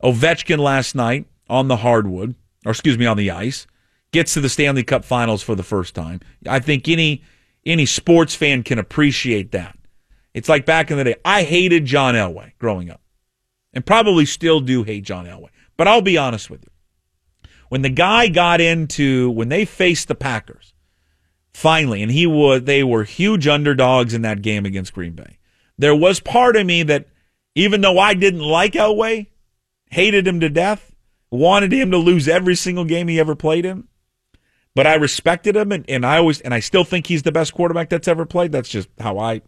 [0.02, 3.66] Ovechkin last night on the hardwood, or excuse me, on the ice,
[4.12, 6.20] gets to the Stanley Cup Finals for the first time.
[6.48, 7.22] I think any
[7.64, 9.78] any sports fan can appreciate that.
[10.34, 11.16] It's like back in the day.
[11.24, 13.01] I hated John Elway growing up,
[13.72, 15.50] and probably still do hate John Elway.
[15.76, 17.50] But I'll be honest with you.
[17.68, 20.74] When the guy got into when they faced the Packers,
[21.54, 25.38] finally, and he was they were huge underdogs in that game against Green Bay.
[25.78, 27.08] There was part of me that,
[27.54, 29.28] even though I didn't like Elway,
[29.90, 30.94] hated him to death,
[31.30, 33.88] wanted him to lose every single game he ever played in.
[34.74, 37.52] But I respected him, and, and I always and I still think he's the best
[37.52, 38.52] quarterback that's ever played.
[38.52, 39.42] That's just how I.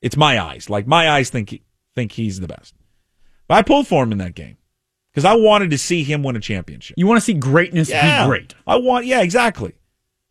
[0.00, 0.70] It's my eyes.
[0.70, 1.62] Like my eyes think he,
[1.94, 2.74] think he's the best.
[3.52, 4.56] I pulled for him in that game
[5.12, 6.94] because I wanted to see him win a championship.
[6.96, 8.54] You want to see greatness Yeah, be great.
[8.66, 9.06] I want.
[9.06, 9.74] Yeah, exactly.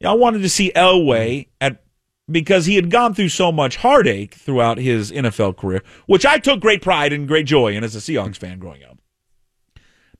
[0.03, 1.83] I wanted to see Elway at
[2.29, 6.59] because he had gone through so much heartache throughout his NFL career, which I took
[6.59, 8.97] great pride and great joy in as a Seahawks fan growing up.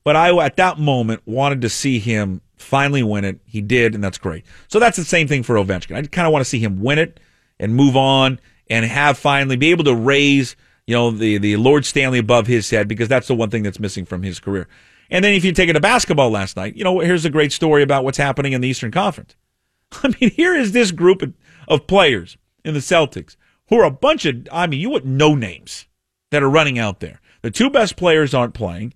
[0.04, 3.40] But I, at that moment, wanted to see him finally win it.
[3.44, 4.44] He did, and that's great.
[4.68, 5.96] So that's the same thing for Ovechkin.
[5.96, 7.20] I kind of want to see him win it
[7.58, 11.84] and move on and have finally be able to raise, you know, the, the Lord
[11.84, 14.68] Stanley above his head because that's the one thing that's missing from his career.
[15.10, 17.52] And then if you take it to basketball last night, you know, here's a great
[17.52, 19.36] story about what's happening in the Eastern Conference.
[20.02, 23.36] I mean, here is this group of, players in the Celtics
[23.68, 25.86] who are a bunch of, I mean, you wouldn't know names
[26.30, 27.20] that are running out there.
[27.42, 28.94] The two best players aren't playing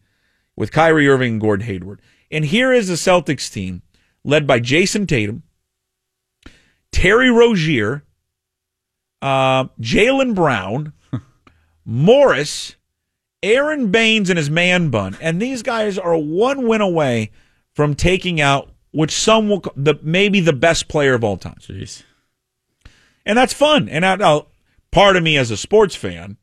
[0.57, 2.01] with Kyrie Irving and Gordon Hayward.
[2.31, 3.83] And here is the Celtics team
[4.25, 5.43] led by Jayson Tatum,
[6.93, 8.05] Terry Rozier,
[9.23, 10.93] uh, Jaylen Brown,
[11.87, 12.75] Morris,
[13.43, 15.17] Aron Baynes, and his man bun.
[15.21, 17.31] And these guys are one win away
[17.73, 21.59] from taking out which some will the maybe the best player of all time.
[21.61, 22.03] Jeez.
[23.25, 23.89] And that's fun.
[23.89, 24.47] And I, now,
[24.91, 26.37] part of me as a sports fan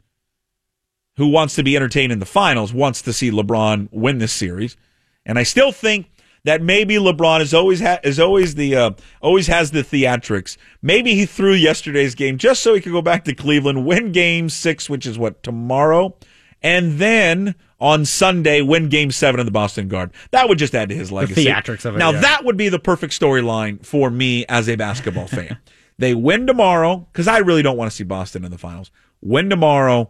[1.18, 4.78] who wants to be entertained in the finals wants to see LeBron win this series.
[5.26, 6.08] And I still think
[6.46, 10.58] that maybe LeBron is always ha- is always the uh, always has the theatrics.
[10.82, 14.50] Maybe he threw yesterday's game just so he could go back to Cleveland, win Game
[14.50, 16.16] Six, which is what tomorrow,
[16.62, 20.14] and then on Sunday win Game Seven in the Boston Garden.
[20.32, 21.46] That would just add to his legacy.
[21.46, 22.22] theatrics of it, Now yeah.
[22.22, 25.58] that would be the perfect storyline for me as a basketball fan.
[26.00, 28.90] They win tomorrow because I really don't want to see Boston in the finals.
[29.22, 30.10] Win tomorrow,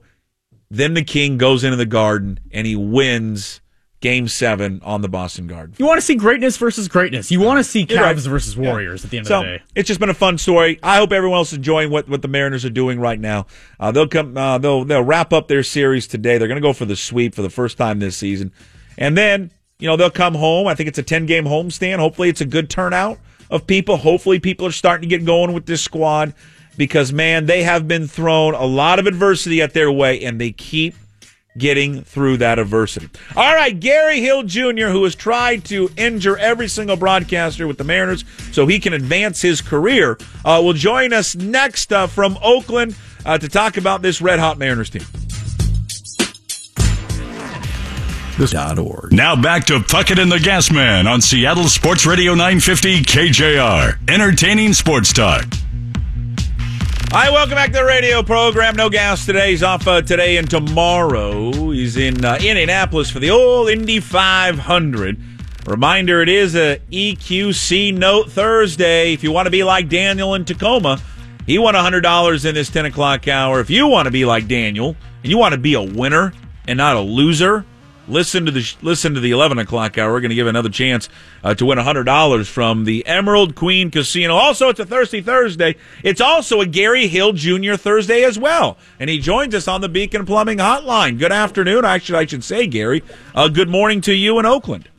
[0.72, 3.60] then the King goes into the Garden and he wins
[4.04, 5.74] Game Seven on the Boston Garden.
[5.80, 7.32] You want to see greatness versus greatness.
[7.32, 8.16] You want to see You're right.
[8.16, 9.64] Cavs versus Warriors at the end So of the day.
[9.76, 10.78] it's just been a fun story.
[10.84, 13.48] I hope everyone else is enjoying what, what the Mariners are doing right now.
[13.80, 14.38] Uh, they'll come.
[14.38, 16.38] Uh, they'll they'll wrap up their series today.
[16.38, 18.52] They're going to go for the sweep for the first time this season,
[18.98, 20.68] and then you know they'll come home.
[20.68, 22.00] I think it's a ten game homestand.
[22.00, 23.18] Hopefully, it's a good turnout
[23.50, 23.96] of people.
[23.98, 26.34] Hopefully, people are starting to get going with this squad.
[26.78, 30.52] because man, they have been thrown a lot of adversity at their way, and they
[30.52, 30.96] keep
[31.58, 33.10] getting through that adversity.
[33.36, 37.84] All right, Gary Hill Jr., who has tried to injure every single broadcaster with the
[37.84, 42.96] Mariners so he can advance his career, uh, will join us next uh, from Oakland
[43.26, 45.04] uh, to talk about this red hot Mariners team.
[48.80, 49.14] Org.
[49.14, 54.10] Now back to Puckett and the Gas Man on Seattle Sports Radio 950 KJR.
[54.10, 55.46] Entertaining sports talk.
[57.16, 58.76] Hi, welcome back to the radio program.
[58.76, 59.52] No gas today.
[59.52, 61.52] He's off uh, today and tomorrow.
[61.70, 65.22] He's in uh, Indianapolis for the old Indy 500.
[65.68, 69.14] Reminder: It is a EQC Note Thursday.
[69.14, 71.00] If you want to be like Daniel in Tacoma,
[71.46, 73.60] he won hundred dollars in this 10 o'clock hour.
[73.60, 76.34] If you want to be like Daniel and you want to be a winner
[76.68, 77.64] and not a loser,
[78.08, 80.12] listen to the listen to the 11 o'clock hour.
[80.12, 81.10] We're going to give another chance
[81.44, 84.36] uh, to win $100 from the Emerald Queen Casino.
[84.36, 85.76] Also, it's a Thirsty Thursday.
[86.04, 87.76] It's also a Gary Hill Jr.
[87.76, 88.78] Thursday as well.
[89.00, 91.20] And he joins us on the Beacon Plumbing Hotline.
[91.20, 91.86] Good afternoon.
[91.86, 93.04] Actually, I should say, Gary,
[93.36, 94.90] uh, good morning to you in Oakland.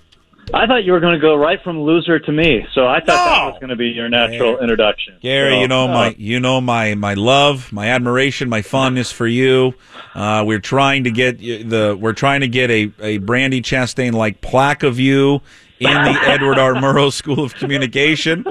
[0.52, 3.06] I thought you were going to go right from loser to me, so I thought
[3.24, 5.16] that was going to be your natural introduction.
[5.20, 9.10] Gary, So, you know uh, my you know my my love, my admiration, my fondness
[9.10, 9.74] for you.
[10.14, 14.12] Uh, we're trying to get y- the we're trying to get a a Brandi Chastain
[14.12, 15.40] like plaque of you
[15.80, 16.74] in the Edward R.
[16.74, 18.44] Murrow School of Communication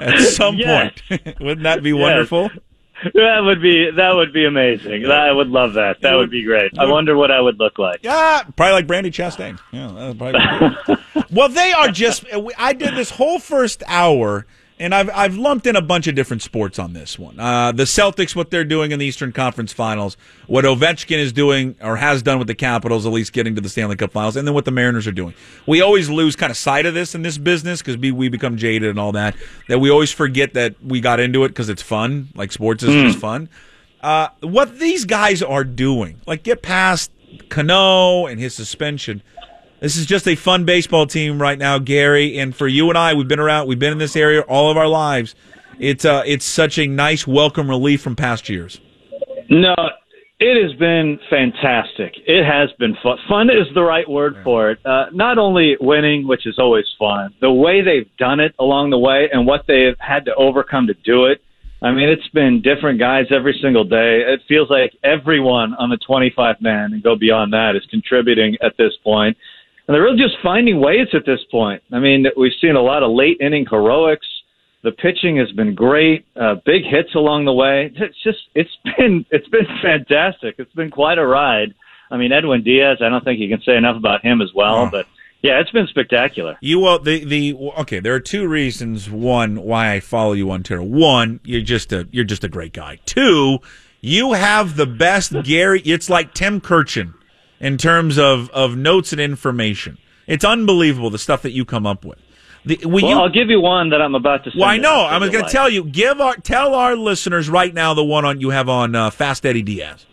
[0.00, 0.98] at some Yes.
[1.08, 1.24] point.
[1.40, 2.50] Wouldn't that be wonderful?
[3.14, 5.06] That would be that would be amazing.
[5.06, 6.00] I would love that.
[6.00, 6.72] That would be great.
[6.78, 8.00] I wonder what I would look like.
[8.02, 9.58] Yeah, probably like Brandi Chastain.
[9.70, 12.24] Yeah, well, they are just.
[12.56, 14.46] I did this whole first hour,
[14.78, 17.38] and I've I've lumped in a bunch of different sports on this one.
[17.40, 21.76] Uh, the Celtics, what they're doing in the Eastern Conference Finals, what Ovechkin is doing
[21.80, 24.46] or has done with the Capitals, at least getting to the Stanley Cup Finals, and
[24.46, 25.34] then what the Mariners are doing.
[25.66, 28.56] We always lose kind of sight of this in this business because we, we become
[28.56, 29.34] jaded and all that.
[29.68, 32.28] That we always forget that we got into it because it's fun.
[32.34, 33.48] Like sports is just fun.
[34.02, 37.10] Uh, what these guys are doing, like get past
[37.48, 39.22] Cano and his suspension.
[39.80, 42.38] This is just a fun baseball team right now, Gary.
[42.38, 44.76] And for you and I, we've been around, we've been in this area all of
[44.78, 45.34] our lives.
[45.78, 48.80] It's uh, it's such a nice welcome relief from past years.
[49.50, 49.74] No,
[50.40, 52.14] it has been fantastic.
[52.26, 53.18] It has been fun.
[53.28, 54.78] Fun is the right word for it.
[54.86, 58.98] Uh, not only winning, which is always fun, the way they've done it along the
[58.98, 61.42] way and what they've had to overcome to do it.
[61.82, 64.22] I mean, it's been different guys every single day.
[64.26, 68.78] It feels like everyone on the 25 man and go beyond that is contributing at
[68.78, 69.36] this point.
[69.86, 71.82] And they're really just finding ways at this point.
[71.92, 74.26] I mean, we've seen a lot of late inning heroics.
[74.82, 76.26] The pitching has been great.
[76.40, 77.92] Uh, big hits along the way.
[77.94, 80.56] It's just it's been it's been fantastic.
[80.58, 81.74] It's been quite a ride.
[82.10, 82.98] I mean, Edwin Diaz.
[83.00, 84.86] I don't think you can say enough about him as well.
[84.86, 84.90] Oh.
[84.90, 85.06] But
[85.42, 86.56] yeah, it's been spectacular.
[86.60, 88.00] You well the the okay.
[88.00, 89.08] There are two reasons.
[89.08, 90.82] One, why I follow you on Twitter.
[90.82, 92.98] One, you're just a you're just a great guy.
[93.06, 93.58] Two,
[94.00, 95.80] you have the best Gary.
[95.84, 97.14] It's like Tim Kurkjian
[97.60, 99.98] in terms of of notes and information.
[100.26, 102.18] It's unbelievable the stuff that you come up with.
[102.64, 104.50] The, Well, you, I'll give you one that I'm about to.
[104.50, 105.02] Send Well, I know.
[105.02, 105.84] I was going to tell you.
[105.84, 109.46] Give our tell our listeners right now the one on you have on uh, Fast
[109.46, 110.04] Eddie Diaz.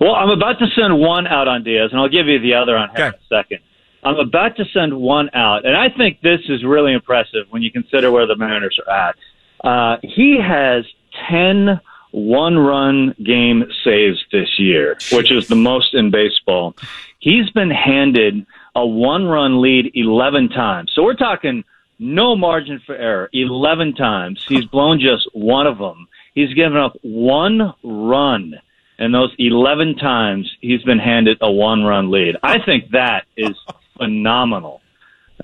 [0.00, 2.76] Well, I'm about to send one out on Diaz, and I'll give you the other
[2.76, 3.08] on Okay.
[3.08, 3.58] in a second.
[4.02, 7.70] I'm about to send one out, and I think this is really impressive when you
[7.70, 9.16] consider where the Mariners are at.
[9.62, 10.84] Uh, he has
[11.28, 11.80] 10
[12.12, 16.74] one run game saves this year, which is the most in baseball.
[17.18, 20.92] He's been handed a one run lead 11 times.
[20.94, 21.64] So we're talking
[21.98, 24.44] no margin for error 11 times.
[24.48, 26.08] He's blown just one of them.
[26.34, 28.54] He's given up one run.
[28.98, 32.36] And those 11 times he's been handed a one run lead.
[32.42, 33.56] I think that is
[33.96, 34.80] phenomenal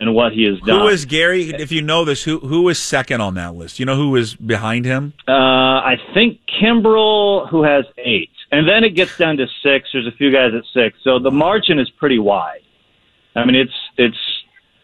[0.01, 0.81] in what he has done.
[0.81, 1.51] Who is Gary?
[1.51, 3.79] If you know this, who who is second on that list?
[3.79, 5.13] You know who is behind him?
[5.27, 9.89] Uh, I think Kimbrel, who has eight, and then it gets down to six.
[9.93, 12.61] There's a few guys at six, so the margin is pretty wide.
[13.35, 14.17] I mean, it's it's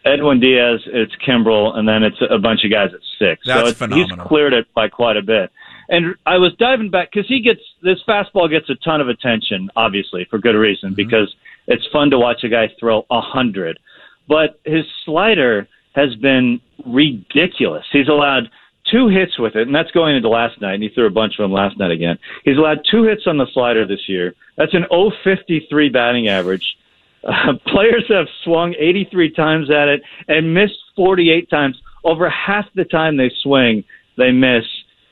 [0.04, 3.42] Edwin Diaz, it's Kimbrel, and then it's a bunch of guys at six.
[3.46, 4.16] That's so it's, phenomenal.
[4.16, 5.50] He's cleared it by quite a bit.
[5.88, 9.70] And I was diving back because he gets this fastball gets a ton of attention,
[9.76, 10.94] obviously for good reason, Mm-hmm.
[10.96, 11.34] because
[11.66, 13.78] it's fun to watch a guy throw a hundred.
[14.28, 17.84] But his slider has been ridiculous.
[17.92, 18.50] He's allowed
[18.90, 21.34] two hits with it, and that's going into last night, and he threw a bunch
[21.38, 22.18] of them last night again.
[22.44, 24.34] He's allowed two hits on the slider this year.
[24.56, 24.84] That's an
[25.24, 26.64] 053 batting average.
[27.24, 31.80] Uh, players have swung 83 times at it and missed 48 times.
[32.02, 33.84] Over half the time they swing,
[34.18, 34.64] they miss,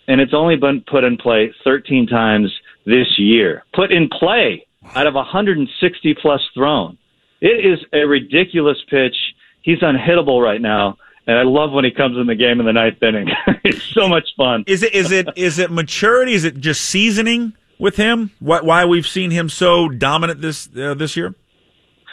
[0.08, 2.52] and it's only been put in play 13 times
[2.84, 3.62] this year.
[3.72, 6.98] Put in play out of 160 plus thrown.
[7.41, 9.16] It is a ridiculous pitch.
[9.62, 12.72] He's unhittable right now, And I love when he comes in the game in the
[12.72, 13.28] ninth inning.
[13.64, 14.64] it's so much fun.
[14.66, 16.32] Is it is it is it maturity?
[16.34, 18.30] Is it just seasoning with him?
[18.41, 21.34] Why, why we've seen him so dominant this uh, this year?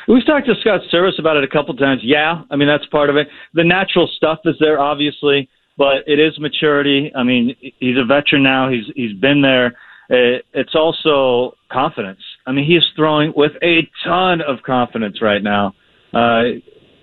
[0.07, 2.01] We've talked to Scott Servais about it a couple times.
[2.03, 3.27] Yeah, I mean that's part of it.
[3.53, 7.11] The natural stuff is there, obviously, but it is maturity.
[7.13, 8.69] I mean, he's a veteran now.
[8.69, 9.75] He's he's been there.
[10.09, 12.21] Uh, It's also confidence.
[12.47, 15.75] I mean, he is throwing with a ton of confidence right now.
[16.13, 16.43] Uh,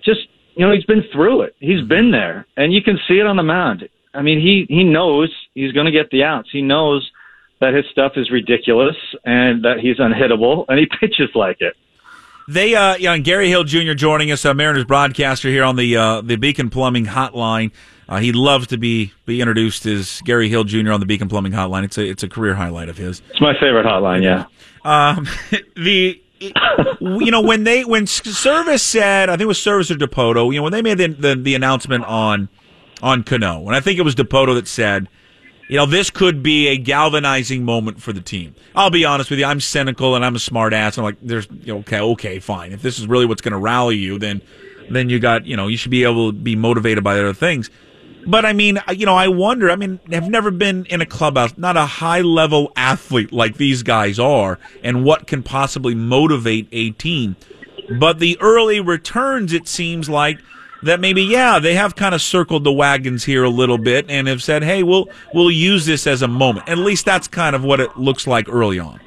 [0.03, 0.21] just
[0.55, 1.55] you know, he's been through it.
[1.59, 3.87] He's been there, and you can see it on the mound.
[4.13, 6.49] I mean, he he knows he's going to get the outs.
[6.51, 7.09] He knows
[7.61, 11.75] that his stuff is ridiculous and that he's unhittable, and he pitches like it.
[12.47, 13.93] They, uh, yeah, and Gary Hill Jr.
[13.93, 17.71] joining us, uh, Mariners broadcaster here on the uh, the Beacon Plumbing Hotline.
[18.07, 20.91] Uh, he loves to be be introduced as Gary Hill Jr.
[20.91, 21.83] on the Beacon Plumbing Hotline.
[21.83, 23.21] It's a it's a career highlight of his.
[23.31, 24.23] It's my favorite hotline.
[24.23, 24.45] Yeah.
[24.85, 25.27] Um,
[25.75, 30.53] the you know when they when Servais said I think it was Servais or Dipoto,
[30.53, 32.49] you know when they made the the, the announcement on
[33.01, 35.09] on Cano, and I think it was Dipoto that said,
[35.67, 38.53] you know this could be a galvanizing moment for the team.
[38.75, 40.97] I'll be honest with you, I'm cynical and I'm a smart ass.
[40.97, 42.71] I'm like, there's you know, okay, okay, fine.
[42.71, 44.41] If this is really what's going to rally you, then
[44.89, 47.71] then you got you know you should be able to be motivated by other things.
[48.27, 49.69] But I mean, you know, I wonder.
[49.69, 53.83] I mean, I've never been in a clubhouse, not a high level athlete like these
[53.83, 57.35] guys are, and what can possibly motivate a team.
[57.99, 60.39] But the early returns, it seems like
[60.83, 64.27] that maybe, yeah, they have kind of circled the wagons here a little bit and
[64.27, 66.67] have said, hey, we'll we'll use this as a moment.
[66.67, 68.99] At least that's kind of what it looks like early on.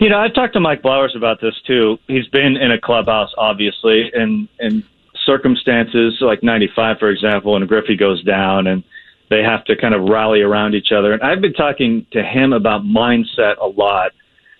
[0.00, 1.98] You know, I've talked to Mike Blowers about this too.
[2.08, 4.82] He's been in a clubhouse, obviously, and and
[5.24, 8.82] circumstances like '95, for example, when Griffey goes down and
[9.30, 11.12] they have to kind of rally around each other.
[11.12, 14.12] And I've been talking to him about mindset a lot,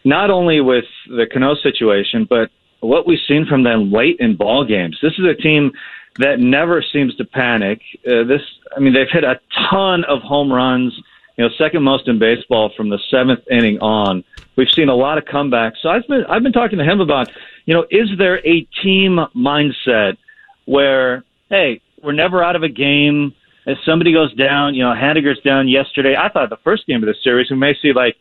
[0.05, 2.51] not only with the Cano situation, but
[2.81, 4.99] what we've seen from them late in ball games.
[5.03, 5.73] This is a team
[6.19, 7.81] that never seems to panic.
[8.07, 8.43] Uh, this,
[8.77, 9.41] I mean, they've hit a
[9.71, 10.95] ton of home runs.
[11.37, 14.23] You know, second most in baseball from the seventh inning on.
[14.55, 15.79] We've seen a lot of comebacks.
[15.83, 17.29] So I've been I've been talking to him about,
[17.67, 20.17] you know, is there a team mindset
[20.67, 23.35] where, hey, we're never out of a game.
[23.67, 26.15] If somebody goes down, you know, Haniger's down yesterday.
[26.17, 28.17] I thought the first game of the series we may see like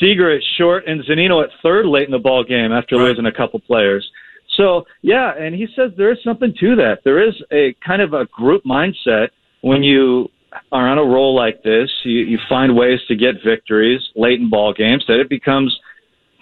[0.00, 3.08] Seager at short and Zunino at third late in the ball game after Right.
[3.08, 4.08] losing a couple players.
[4.56, 6.98] So yeah, and he says there is something to that.
[7.04, 9.28] There is a kind of a group mindset
[9.60, 10.28] when you
[10.72, 11.88] are on a roll like this.
[12.02, 15.78] You, you find ways to get victories late in ball games that it becomes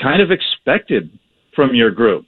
[0.02, 1.10] kind of expected
[1.54, 2.24] from your group.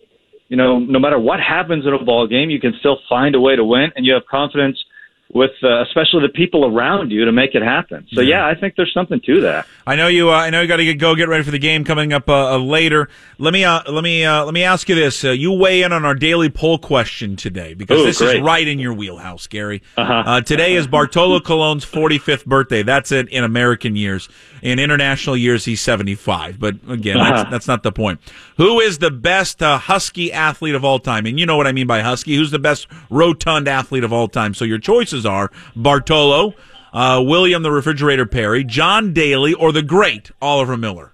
[0.51, 3.41] You know, no matter what happens in a ball game, you can still find a
[3.41, 4.85] way to win, and you have confidence
[5.33, 8.07] with, uh, especially the people around you, to make it happen.
[8.13, 9.67] So yeah, I think there's something to that.
[9.87, 10.31] I know you.
[10.31, 12.55] Uh, I know you got to go get ready for the game coming up uh,
[12.55, 13.09] uh, later.
[13.39, 15.93] Let me uh, let me uh, let me ask you this: uh, You weigh in
[15.93, 19.83] on our daily poll question today because Ooh, this is right in your wheelhouse, Gary.
[19.97, 20.13] Uh-huh.
[20.27, 22.83] Uh, today is Bartolo Colon's 45th birthday.
[22.83, 24.29] That's it in American years.
[24.63, 26.59] In international years, he's 75.
[26.59, 27.51] But again, that's, Uh-huh.
[27.51, 28.21] that's not the point.
[28.59, 31.25] Who is the best uh, Husky athlete of all time?
[31.25, 32.37] And you know what I mean by Husky.
[32.37, 34.53] Who's the best rotund athlete of all time?
[34.53, 36.55] So your choices are Bartolo,
[36.93, 41.13] uh, William the Refrigerator Perry, John Daly, or the great Oliver Miller.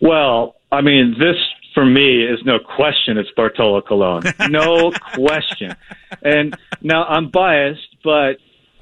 [0.00, 1.36] Well, I mean, this
[1.74, 3.16] for me is no question.
[3.18, 5.74] It's Bartolo Colon, no question.
[6.22, 8.34] And now I'm biased, but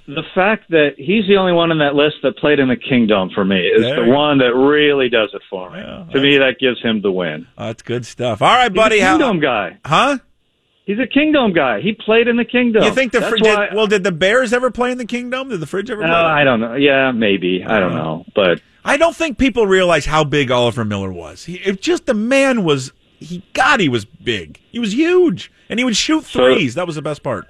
[0.06, 3.30] the fact that he's the only one on that list that played in the Kingdom
[3.34, 4.16] for me is There the you go.
[4.18, 5.78] one that really does it for me.
[6.12, 7.46] to me, that gives him the win.
[7.56, 8.42] Oh, that's good stuff.
[8.42, 8.96] All right, buddy.
[8.96, 9.78] He's a How, Kingdom guy.
[9.84, 10.18] huh?
[10.84, 11.80] He's a Kingdom guy.
[11.80, 12.82] He played in the Kingdom.
[12.82, 13.86] You think the That's fr- did, well?
[13.86, 15.48] Did the Bears ever play in the Kingdom?
[15.48, 16.00] Did the Fridge ever?
[16.02, 16.14] No, play?
[16.16, 16.74] Uh, I don't know.
[16.74, 17.64] Yeah, maybe.
[17.64, 18.24] I don't know.
[18.34, 21.44] But I don't think people realize how big Oliver Miller was.
[21.44, 22.92] He, it just the man was.
[23.18, 24.58] He God, he was big.
[24.72, 26.74] He was huge, and he would shoot So- threes.
[26.74, 27.46] that was the best part.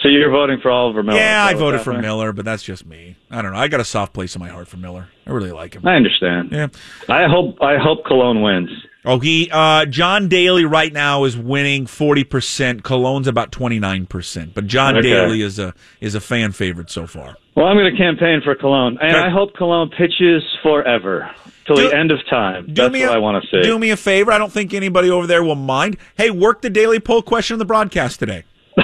[0.00, 1.18] so you're voting for Oliver Miller?
[1.18, 1.92] yeah, I voted for?
[1.92, 3.16] Miller, but that's just me.
[3.30, 3.58] I don't know.
[3.58, 5.08] I got a soft place in my heart for Miller.
[5.26, 5.86] I really like him.
[5.86, 6.50] I understand.
[6.52, 6.68] Yeah.
[7.10, 7.60] I hope.
[7.60, 8.70] I hope Colon wins.
[9.04, 12.84] Oh, he uh, John Daly right now is winning forty percent.
[12.84, 15.10] Colon's about twenty nine percent, but John Okay.
[15.10, 17.36] Daly is a is a fan favorite so far.
[17.56, 19.16] Well, I'm going to campaign for Colon, and.
[19.16, 21.30] I hope Colon pitches forever
[21.66, 22.66] till Do- the end of time.
[22.66, 23.62] Do That's me what a, I want to see.
[23.62, 24.30] Do me a favor.
[24.32, 25.96] I don't think anybody over there will mind.
[26.16, 28.44] Hey, work the daily poll question on the broadcast today.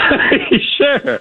[0.76, 1.20] sure.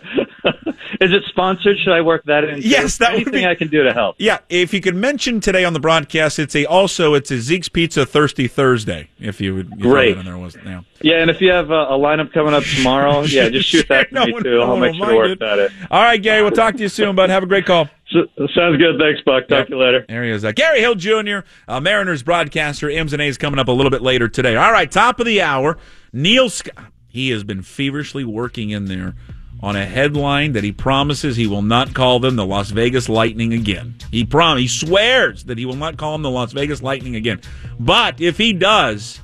[0.99, 1.77] Is it sponsored?
[1.83, 2.59] Should I work that in?
[2.61, 4.15] Yes, that would anything be- I can do to help.
[4.19, 7.69] Yeah, if you could mention today on the broadcast, it's a also it's a Zeke's
[7.69, 9.09] Pizza Thirsty Thursday.
[9.19, 10.23] If you would, you Great.
[10.23, 10.81] there was yeah.
[11.01, 14.09] Yeah, and if you have a, a lineup coming up tomorrow, yeah, just shoot that
[14.09, 14.57] to No me one- too.
[14.57, 15.69] no I'll make sure to work that in.
[15.91, 17.29] All right, Gary, we'll talk to you soon, bud.
[17.29, 17.89] Have a great call.
[18.09, 18.25] So,
[18.55, 18.97] sounds good.
[18.97, 19.49] Thanks, Puck.
[19.49, 20.05] Talk to you later.
[20.07, 20.45] There he is.
[20.45, 22.89] Uh, Gary Hill Jr., uh, Mariners broadcaster.
[22.89, 24.55] M's and A's coming up a little bit later today.
[24.55, 25.77] All right, top of the hour.
[26.13, 26.85] Neil Scott.
[27.09, 29.15] He has been feverishly working in there
[29.61, 33.53] on a headline that he promises he will not call them the Las Vegas Lightning
[33.53, 33.95] again.
[34.11, 37.41] He prom he swears that he will not call them the Las Vegas Lightning again.
[37.79, 39.19] But if he does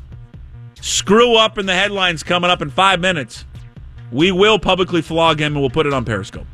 [0.82, 3.46] screw up in the headlines coming up in 5 minutes,
[4.12, 6.48] we will publicly flog him and we'll put it on Periscope.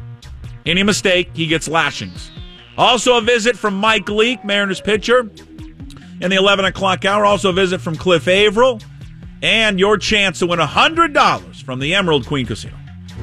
[0.66, 2.32] Any mistake, he gets lashings.
[2.78, 5.30] Also, a visit from Mike Leake, Mariners pitcher,
[6.22, 7.26] in the 11 o'clock hour.
[7.26, 8.80] Also, a visit from Cliff Avril,
[9.42, 12.79] and your chance to win $100 from the Emerald Queen Casino.